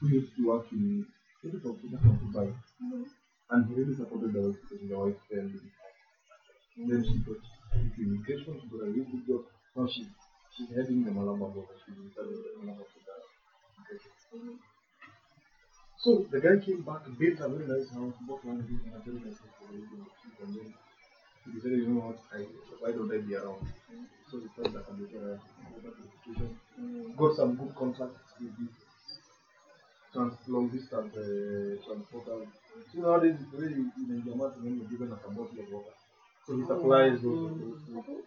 [0.00, 1.06] who used to work in
[1.42, 2.54] maybe from from Dubai,
[3.50, 5.52] and he really supported the wife because the wife failed.
[6.76, 7.38] Then she got
[7.74, 9.44] into immigration, she got a really good job.
[9.74, 10.08] Now she's
[10.50, 11.74] she's heading the Malaba border.
[11.84, 13.11] She's in of the Malaba border.
[15.96, 19.18] So the guy came back, built a very nice house, bought one building, a very
[19.24, 20.74] nice house for the lady and kids, and then
[21.44, 22.40] he decided, you know what, I,
[22.80, 23.66] why don't I be around?
[24.30, 25.40] So he felt that I'm better
[26.04, 26.56] education.
[27.16, 28.74] Got some good contacts with this
[30.12, 32.36] trans long distance uh, transporter.
[32.92, 35.94] So nowadays it's very in India, when you're given like a bottle of water.
[36.46, 37.52] So he supplies those.
[37.58, 38.22] those-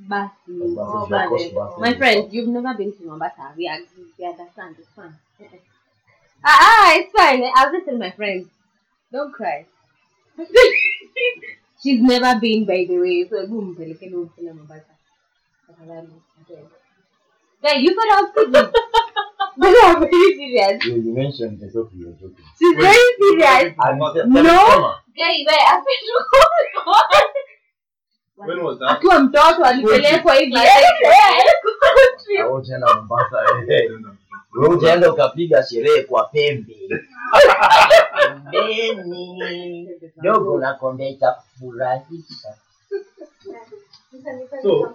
[0.00, 0.30] Basi.
[0.48, 1.54] Basi, Oh, of course, basi.
[1.54, 1.80] basi.
[1.80, 3.52] My friend, you've never been to Mombasa.
[3.56, 3.78] We are,
[4.18, 4.76] we understand.
[4.78, 5.14] It's fine.
[6.44, 7.42] Ah, ah, it's fine.
[7.54, 8.48] I'll just tell my friend.
[9.12, 9.66] Don't cry.
[11.82, 13.26] She's never been, by the way.
[13.28, 14.94] So, boom, peleke no mfuna Mombasa.
[15.66, 16.62] Tafadhali, okay.
[17.82, 18.72] You thought I was kidding.
[19.58, 20.84] But I'm very serious.
[20.84, 22.44] You, you mentioned the joke, you're joking.
[22.58, 23.74] She's very serious.
[23.78, 23.98] And
[24.32, 24.94] No.
[25.18, 27.34] Guy, where I feel
[28.46, 28.90] When was that?
[28.90, 30.54] Akiwa mtoto alipelekwa hivi.
[32.94, 33.38] Mombasa.
[33.68, 33.90] eh.
[34.70, 36.76] Utaenda ukapiga sherehe kwa pembe.
[38.50, 39.88] Pembeni.
[40.22, 42.54] Dogo na kombe itakufurahisha.
[44.62, 44.94] So-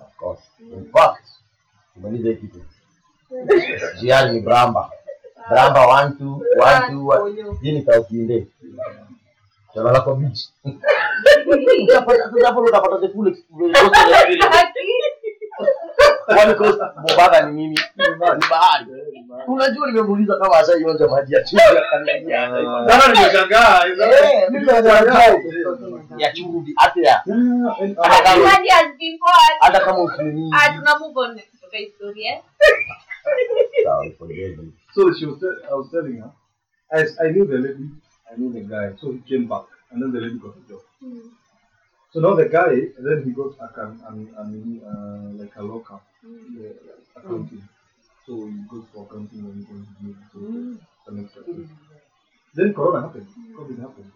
[0.00, 0.40] Of course.
[0.60, 1.24] In fact,
[1.94, 2.60] tumalize kitu.
[4.00, 4.90] Jiani ni Bramba.
[5.50, 6.86] Bramba one two one
[7.36, 7.52] two.
[7.62, 8.46] Hii ni Kaukinde.
[9.74, 10.40] Chala lako beach.
[16.28, 17.78] Utapata coast Mombasa ni mimi.
[17.96, 18.86] Ni bahari.
[19.46, 22.50] Unajua nimemuuliza kama ashaionja maji ya chumvi akaniambia.
[22.88, 23.84] Sasa nimeshangaa.
[23.86, 25.34] Eh, mimi nashangaa.
[26.18, 28.04] Ya chumvi hata ya Yeah, and, uh,
[29.60, 30.50] hata kama usinini.
[30.54, 32.40] Ah, tuna move on kutoka historia.
[34.94, 36.30] So she was, I was telling her,
[36.90, 37.88] as I knew the lady,
[38.32, 40.80] I knew the guy, so he came back, and then the lady got a job.
[42.12, 46.00] So now the guy, then he got a can, an, an, uh, like a local
[46.24, 47.68] uh, accounting.
[48.26, 51.44] So he goes for accounting when he goes to do so the next step.
[52.54, 53.26] Then Corona happened.
[53.56, 54.12] COVID happened.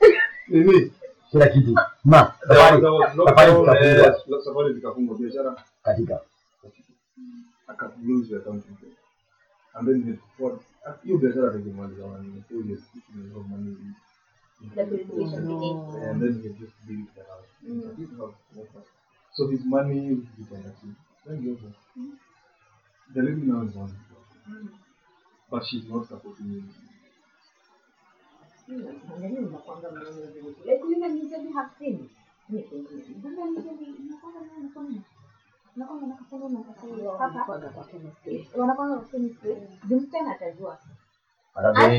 [0.48, 0.90] Nini?
[1.30, 1.74] Kila kitu.
[2.04, 6.20] Ma, There was, safari there was safari lockdown, zikafungwa safari zikafungwa biashara katika
[7.68, 8.90] aka lose your accounting pay.
[9.74, 10.29] And then he for hiyo
[11.20, 13.80] biashara tukimaliza nani four years sisi tunaweza kumaliza
[14.60, 17.48] and then you just build the house.
[17.62, 17.82] Mm.
[17.90, 18.86] At least have comfort.
[19.32, 20.76] so his money is dependent
[21.26, 22.18] then you have mm.
[23.14, 23.94] the lady now is one.
[24.48, 24.68] Mm.
[25.50, 26.62] but she's not supporting me.
[28.68, 28.86] Mm.
[38.56, 39.36] wanakwanga wasemi
[39.88, 40.78] jumsichana atajua.
[41.54, 41.98] Anafanya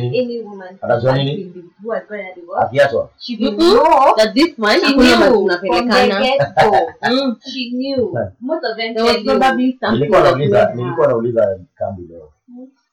[10.76, 12.32] Nilikuwa nauliza, kambi leo.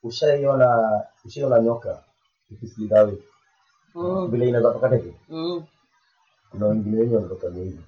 [0.03, 2.03] Ushaiona ushaiona nyoka
[2.51, 3.09] ikisiliga.
[4.31, 5.15] Vile inaweza pakata hivi.
[6.51, 7.81] Kuna wengine wengi wanatoka hivi.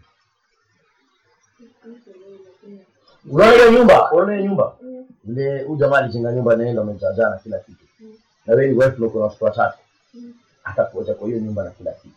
[3.31, 4.77] Unaona nyumba, unaona nyumba.
[5.29, 7.85] Ile huyu jamaa alijenga nyumba naenda amejaa jana kila kitu
[8.51, 9.79] na wewe wife ndio kuna watoto watatu
[10.65, 12.15] atakuacha kwa hiyo nyumba na kila kitu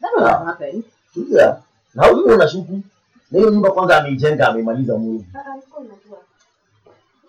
[0.00, 1.62] sasa
[1.94, 2.80] na huyo unashuku
[3.30, 5.26] na hiyo nyumba kwanza ameijenga amemaliza mwezi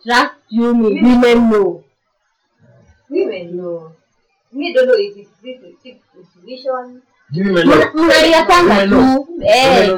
[0.03, 1.83] trust you me women know
[3.09, 3.91] women know
[4.51, 5.29] me don't know if it's
[6.33, 7.01] solution
[7.93, 9.97] mnalia kwanza tu eh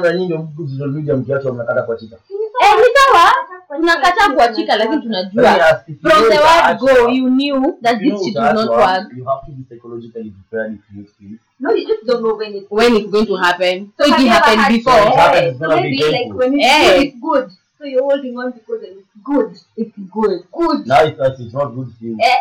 [1.00, 2.16] ndio mkiacha mnakata kwa chita
[2.62, 3.32] eh ni sawa
[3.68, 5.50] Tunakataa kuachika lakini tunajua.
[5.50, 8.36] Yes, if you From the word go, you knew that if you know this shit
[8.36, 9.12] will not utaachwa, work.
[9.16, 11.38] You have to be psychologically prepared if you feel.
[11.60, 13.92] No, you just don't know when it's When it's going to happen.
[13.98, 14.98] So it have did you ever happen before.
[14.98, 17.50] It happened, it's so gonna be maybe like when it's good, it's good.
[17.78, 19.50] So you're holding on because it's good.
[19.76, 20.40] It's good.
[20.52, 20.86] Good.
[20.86, 22.18] Now it's not, it's not good to you.
[22.22, 22.36] Eh?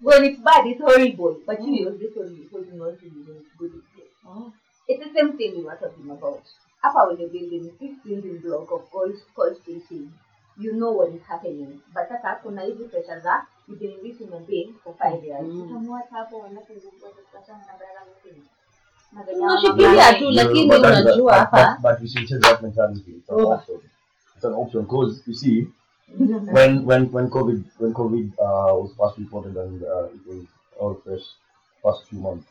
[0.00, 1.40] When it's bad, it's horrible.
[1.46, 3.72] But you, you're just holding holding on to when it's good.
[3.74, 3.90] It's
[4.24, 4.52] good.
[4.88, 6.42] It's the same thing we were talking about.
[6.84, 10.12] Upper when you're building this building block of gold called thinking,
[10.58, 11.80] you know what is happening.
[11.94, 15.46] But sasa kuna hizi pressure za you've been in this human being for five years.
[15.54, 18.44] Utamwacha hapo wanapozungumza tukashana na barabara mwingine.
[19.12, 22.08] Na venye Unashikilia wanabara- tu, You- lakini but that- unajua but- hapa- but- but we
[22.08, 23.10] should change that mentality.
[23.10, 23.52] It's an Oh.
[23.52, 23.80] option.
[24.36, 25.68] It's an option because you see,
[26.52, 30.46] when when when COVID when COVID uh, was first reported and uh, it was
[30.80, 31.24] all fresh
[31.82, 32.46] first few months,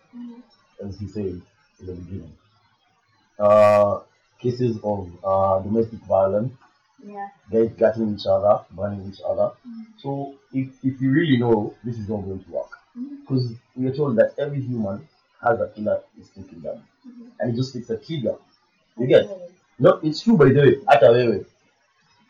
[0.88, 1.41] as he said
[1.80, 2.32] in the beginning,
[3.39, 3.99] uh,
[4.39, 6.51] cases of uh, domestic violence,
[7.06, 7.30] Yeah.
[7.51, 9.51] guys cutting each other, burning each other.
[9.97, 12.72] So if if you really know this is not going to work,
[13.22, 15.08] because we are told that every human
[15.41, 16.82] has a killer instinct in them,
[17.39, 18.36] and it just takes a trigger.
[18.97, 19.30] You get?
[19.78, 20.76] No, it's true by the way.
[20.88, 21.45] Hata wewe.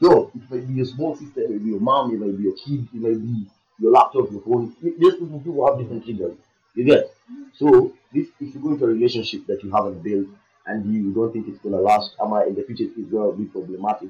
[0.02, 2.44] Yo, it might be your small sister, it might be your mom, it might be
[2.44, 3.48] your kid, it might be
[3.80, 4.76] your laptop, your phone.
[4.82, 6.36] These people people have different triggers.
[6.74, 7.16] You get?
[7.54, 10.28] So this if you go into a relationship that you haven't built
[10.68, 14.10] and you don't think it's gonna last, ama in the future it's gonna be problematic,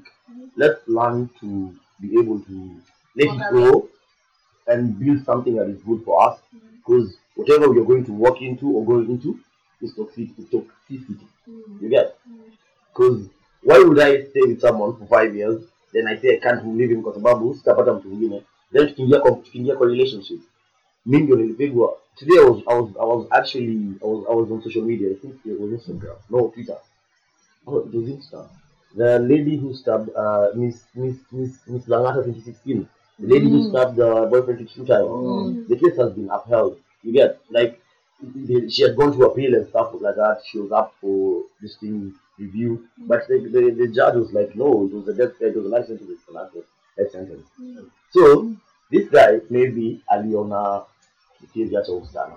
[0.56, 2.76] let's learn to be able to
[3.16, 3.88] let it go
[4.68, 6.40] and build something that is good for us.
[6.78, 9.40] Because whatever you're going to walk into or going into
[9.82, 11.26] is toxic, is toxicity.
[11.82, 12.18] You get?
[12.94, 13.28] Because
[13.64, 16.92] why would I stay with someone for five years, then I say I can't leave
[16.92, 18.44] him kwa sababu sitapata mtu mwingine,
[18.74, 20.40] then tukiingia kwa relationship,
[21.06, 21.98] mimi ndio nilipigwa.
[22.18, 25.12] Today I was I was I was actually I was I was on social media.
[25.12, 26.78] I think it was Instagram, no Twitter.
[27.68, 28.48] Oh, it was Insta.
[28.96, 32.88] The lady who stabbed uh, Miss Miss Miss Miss Langata 2016.
[33.20, 33.70] The lady who mm.
[33.70, 35.08] stabbed the boyfriend two times.
[35.08, 35.68] Mm.
[35.68, 36.78] The case has been upheld.
[37.04, 37.82] You get like
[38.22, 40.42] the, she had gone to appeal and stuff like that.
[40.50, 44.86] She was up for this thing review, but the, the, the judge was like, no,
[44.86, 45.42] it was a death.
[45.42, 46.10] It was a life sentence.
[46.10, 47.48] It's a life sentence.
[48.12, 48.56] So
[48.92, 50.86] this guy maybe aliona
[51.54, 52.36] kesi acha usichana.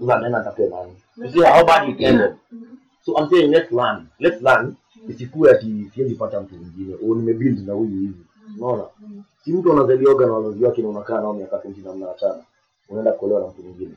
[0.00, 1.32] Sasa anaenda atafute nani?
[1.32, 2.36] See how bad it can.
[3.02, 4.08] So I'm saying let's learn.
[4.18, 4.76] Let's learn.
[5.08, 6.94] Isikuwe ati siwezi pata mtu mwingine.
[6.94, 8.26] Au nimebuild na huyu hivi.
[8.58, 8.84] Unaona?
[9.44, 12.44] Si mtu anazalioga na wazazi wake na unakaa nao miaka 20 na mnaachana.
[12.88, 13.94] Unaenda kuolewa na mtu mwingine.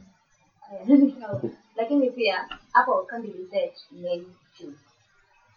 [1.77, 4.25] lakini pia hapo can't research men
[4.57, 4.77] choose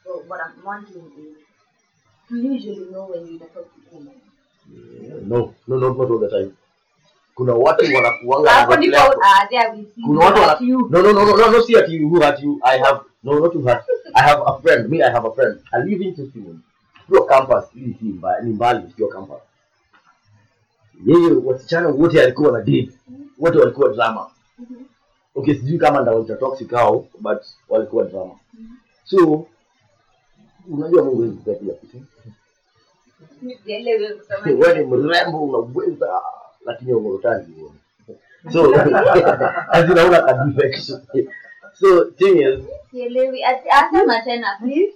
[0.04, 1.36] so what i'm wanting is
[2.30, 4.14] you usually know when you talk to women.
[5.02, 6.56] Yeah, No, no, not, not all the time.
[7.40, 8.66] Kuna watu wanakuanga
[10.06, 12.60] Kuna watu wana that No, no, no, no, no, see at you who hurt you.
[12.62, 13.82] I have no, not you hurt.
[14.14, 14.90] I have a friend.
[14.90, 15.58] Me, I have a friend.
[15.72, 16.58] I live in Testimony.
[17.08, 19.40] Sio campus, hii si mbali, ni mbali sio campus.
[21.06, 22.90] Yeye wasichana wote alikuwa na date.
[23.38, 24.26] Wote walikuwa drama.
[25.34, 28.34] Okay, sijui kama ndawaita toxic au but walikuwa drama.
[29.04, 29.46] So
[30.70, 32.02] unajua Mungu kupea kila kitu.
[34.46, 36.06] wewe ni mrembo unaweza
[36.64, 37.46] lakini umorutani
[38.52, 38.74] so
[39.72, 41.00] azinaona kabisa
[41.80, 43.44] so thing sielewi.
[43.44, 44.58] Asema tena?
[44.60, 44.92] Please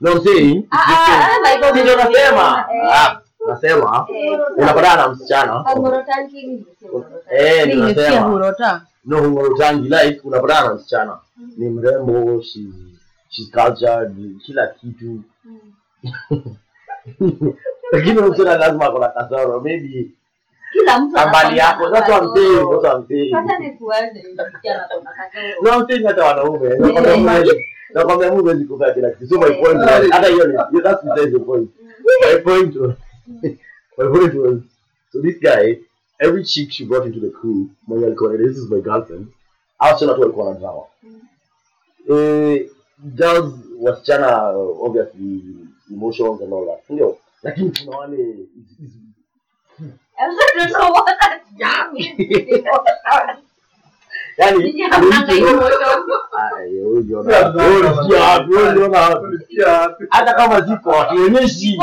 [0.00, 3.18] no saying ah, ah, ah, ndio nasema eh.
[3.48, 4.38] nasema eh.
[4.56, 5.64] unapatana na msichana.
[7.30, 7.76] Eh,
[9.04, 11.18] no humorotangi like unapatana na msichana.
[11.56, 12.60] Ni mrembo she
[13.28, 13.50] she's
[14.46, 15.20] kila kitu.
[15.42, 16.54] Hmm.
[17.92, 19.60] Lakini msichana lazima akona kasoro.
[19.60, 20.10] Maybe
[20.72, 22.80] kila mtu ambali yako anakuwa na that's what I'm saying kasoro.
[22.80, 25.62] that's what I'm saying Sasa ni kuwaje msichana kuna kasoro.
[25.62, 26.68] No, I'm saying hata wanaume.
[26.68, 27.64] Nakwambia Mungu hawezi-
[27.94, 29.26] nakwambia Mungu hawezi kupea kila kitu.
[29.28, 31.70] So my point was, hata hiyo ni, yeah, that's besides the point.
[32.34, 32.94] My point was,
[33.98, 34.58] my point was,
[35.12, 35.74] so this guy
[36.18, 39.26] every chick she brought into the crew mwenye alikuwa this is my girlfriend
[39.78, 40.80] au wasichana tu walikuwa na drama
[42.10, 45.40] eh girls wasichana uh, obviously
[45.92, 48.34] emotions and all that ndio lakini kuna wale
[50.24, 52.14] Elsa ndio wana jamii.
[60.10, 61.78] Hata kama ziko hatuonyeshi,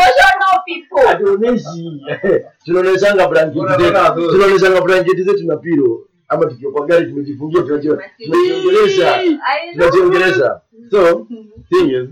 [1.08, 2.02] hatuonyeshi.
[2.66, 9.20] Tunaoneshanga blanketi zetu, tunaoneshanga blanketi zetu na pilo ama tukiwa kwa gari tumejifungia, tunajiongelesha,
[9.74, 10.62] tunajiongelesha.
[10.92, 11.28] So
[11.70, 12.10] thing is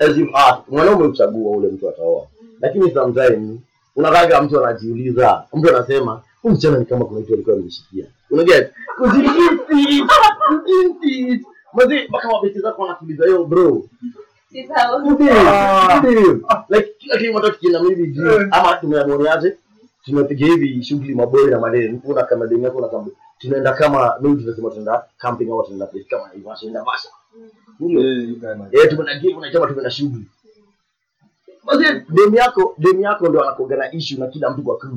[0.00, 2.26] as, you ask, mwanaume uchagua ule mtu ataoa,
[2.60, 3.58] lakini sometimes
[3.96, 8.72] unakaga mtu anajiuliza mtu anasema huyu mchana ni kama kuna kitu alikuwa ameshikia unaget
[11.74, 13.84] mazi mpaka mabeti zako wanakuuliza yo bro.
[16.68, 19.56] Like kila juu ama tumeamoniaje
[20.04, 22.00] tumepiga hivi shughuli maboi na madeni.
[22.04, 23.06] Una kama deni yako na kama
[23.38, 27.08] tunaenda kama maybe tunasema tunaenda camping au tunaenda place kama Naivasha enda Masha
[28.72, 30.24] eh tumeenda game unasema tumeenda shughuli
[32.08, 34.96] demu yako demu yako ndo anakuanga na issue na kila mtu kwa crew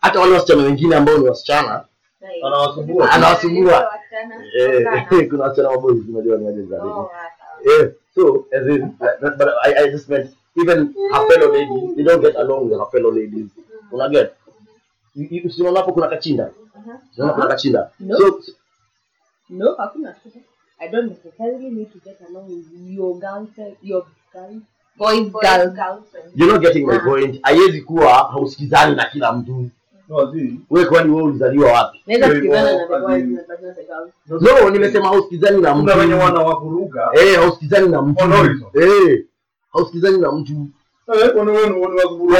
[0.00, 1.84] hata wale wasichana wengine ambao ni wasichana.
[3.10, 3.90] Anawasumbua.
[4.58, 5.28] Eh Wasichana.
[5.30, 7.10] kuna wasichana maboi unajua ni aje za Oh.
[7.64, 8.86] Yeah, so as in,
[9.20, 12.78] but, but I, I just meant even her fellow ladies, they don't get along with
[12.78, 13.48] her fellow ladies.
[13.92, 14.32] Una get?
[15.58, 16.44] Unaona hapo kuna kachinda?
[16.44, 16.96] Uh-huh.
[17.16, 17.90] Unaona kuna kachinda?
[18.18, 18.40] So
[19.50, 20.14] No, hakuna.
[20.80, 24.60] I don't necessarily need to get along with your girlfriend, your girl,
[24.96, 25.74] boys, Boys, girls.
[26.34, 27.00] you're not getting my Ah.
[27.04, 27.40] point.
[27.42, 29.70] Haiwezi kuwa hausikizani na kila mtu.
[30.70, 31.98] Wewe kwani wewe ulizaliwa wapi?
[32.08, 32.28] Oh, na.
[34.62, 35.98] No, nimesema hausikizani na mtu.
[35.98, 36.24] wenye mtu.
[36.24, 38.24] wana wakuruga Eh, hausikizani na mtu.
[38.26, 38.62] Reason.
[38.74, 39.24] Eh,
[39.72, 40.52] hausikizani na mtu.
[41.14, 42.36] Eh, wenye wana wakuruga.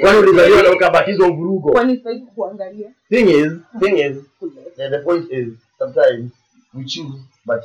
[0.00, 1.72] Kwani ulizaliwa na ukabatizwa mvurugo?
[1.72, 2.88] Kwani sifai kuangalia?
[3.08, 4.16] Thing is, thing is,
[4.76, 6.30] the, the point is sometimes
[6.74, 7.60] we choose but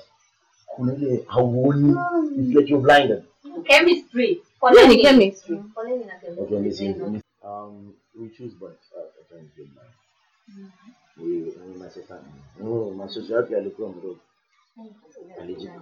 [0.65, 1.95] kuna ile hauoni
[2.38, 3.24] it's like you're blinded
[3.62, 4.43] chemistry.
[4.60, 5.58] Poleni ni chemistry.
[5.76, 6.43] Poleni na chemistry.
[6.45, 7.22] Okay, listen.
[7.43, 10.72] Um, we choose but uh, sometimes good man.
[11.18, 12.24] Huyu mashaka.
[12.64, 14.18] Oh, mashoga yake alikuwa mdogo.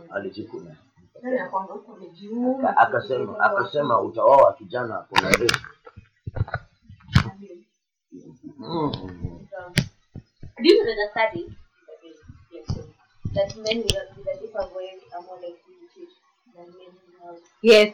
[0.09, 0.75] Alijikuna.
[2.77, 5.59] Akasema akasema utaoa kijana kwa mrefu.
[8.57, 8.91] Mm.
[10.61, 11.55] Due to the study
[17.61, 17.93] Yes.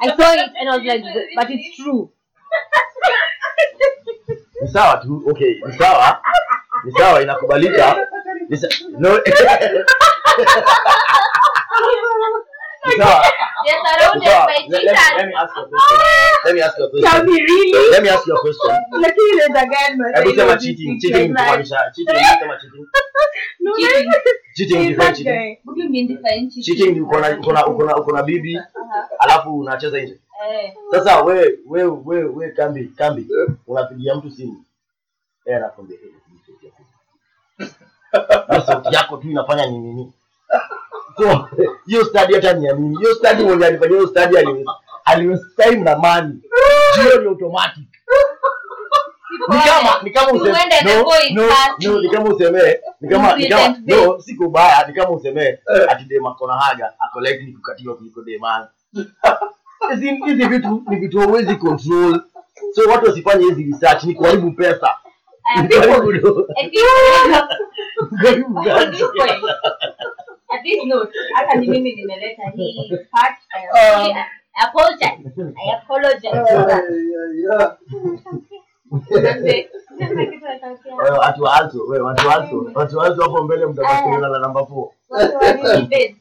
[0.00, 1.04] I saw it and I was like,
[1.36, 2.10] but it's true.
[4.62, 6.22] ni sawa tu okay ni sawa
[6.84, 7.96] ni sawa inakubalika
[8.48, 8.56] Ni
[8.98, 9.58] no ni sawa
[12.86, 14.10] yes, I
[27.96, 28.60] ukona bibi,
[29.18, 30.18] alafu unacheza nje.
[30.90, 33.26] Sasa wewe kambi kambi,
[33.66, 34.64] unapigia mtu simu,
[35.46, 35.58] yeye
[38.92, 40.12] yako tu inafanya nini?
[41.16, 41.48] So
[41.86, 44.64] hiyo study hata ni ya hiyo study mwenye alifanya hiyo study ali
[45.04, 46.40] aliwest time na mani
[46.96, 47.84] jio ni automatic.
[49.48, 51.04] Ni kama ni kama useme no,
[51.80, 55.58] no, ni kama useme ni kama ni kama no si baya ni kama useme
[55.88, 58.68] ati dem akona haga ako likely kukatiwa kuliko dem ana
[59.90, 62.20] hizi vitu ni vitu huwezi control.
[62.74, 64.94] So watu wasifanye hizi research ni kuharibu pesa.
[65.56, 66.12] I Ni kuharibu
[70.54, 71.08] at least no.
[71.34, 73.36] Hata ni mimi nimeleta hii part
[74.54, 75.18] I apologize.
[75.56, 76.28] I apologize.
[81.18, 84.32] Watu wazo watu wazo watu wazo hapo mbele mtakutana eh.
[84.32, 84.88] na namba 4
[85.90, 86.14] eh.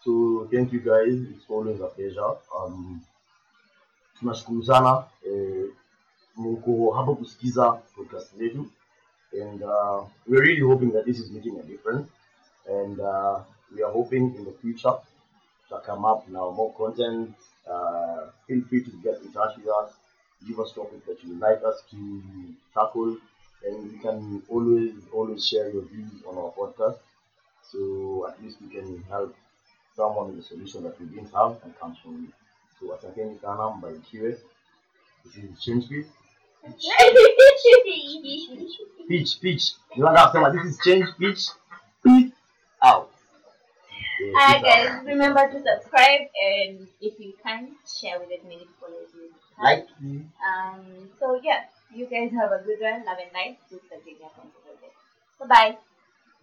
[0.00, 1.14] so thank you guys.
[1.30, 2.36] It's always a pleasure.
[2.54, 3.00] Um
[4.18, 5.64] tunashukuru sana eh,
[6.94, 8.66] hapo kusikiza podcast zetu
[9.32, 12.08] and uh, we're really hoping that this is making a difference
[12.66, 13.40] and uh,
[13.74, 14.94] we are hoping in the future
[15.68, 17.34] to come up now more content.
[17.70, 19.92] Uh, feel free to get in touch with us.
[20.46, 23.16] Give us topics that you would like us to tackle,
[23.64, 26.98] and we can always always share your views on our podcast.
[27.62, 29.34] So at least we can help
[29.96, 32.32] someone with a solution that we didn't have and comes from you.
[32.80, 34.38] So asanteni sana mbarikiwe.
[35.24, 36.06] This is Change Speed.
[39.08, 39.72] Pitch, pitch.
[39.96, 40.64] You know what I'm saying?
[40.64, 41.48] This is Change Pitch.
[42.04, 42.32] Peace
[42.82, 43.10] out.
[44.20, 44.32] Yeah.
[44.32, 49.14] Alright guys, remember to subscribe and if you can, share with as many people as
[49.14, 49.64] you can.
[49.64, 49.86] Like.
[50.02, 53.04] Um, so yeah, you guys have a good one.
[53.04, 53.58] Love and light.
[53.70, 54.50] This is Virginia from
[55.38, 55.76] Bye bye.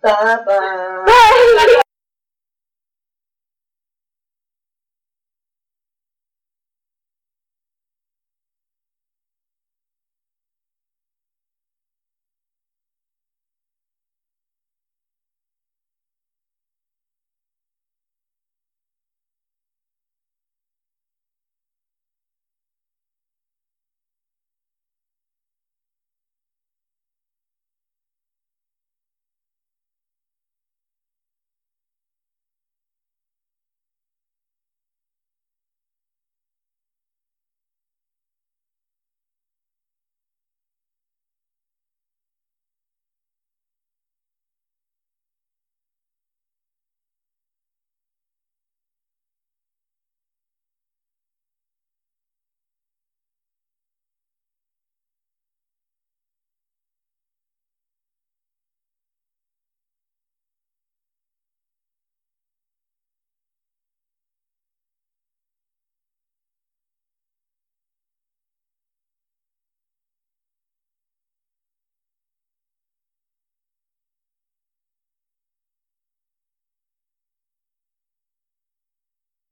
[0.01, 1.03] Bye bye.
[1.05, 1.81] Bye.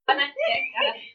[0.07, 0.33] né?
[0.85, 1.03] É,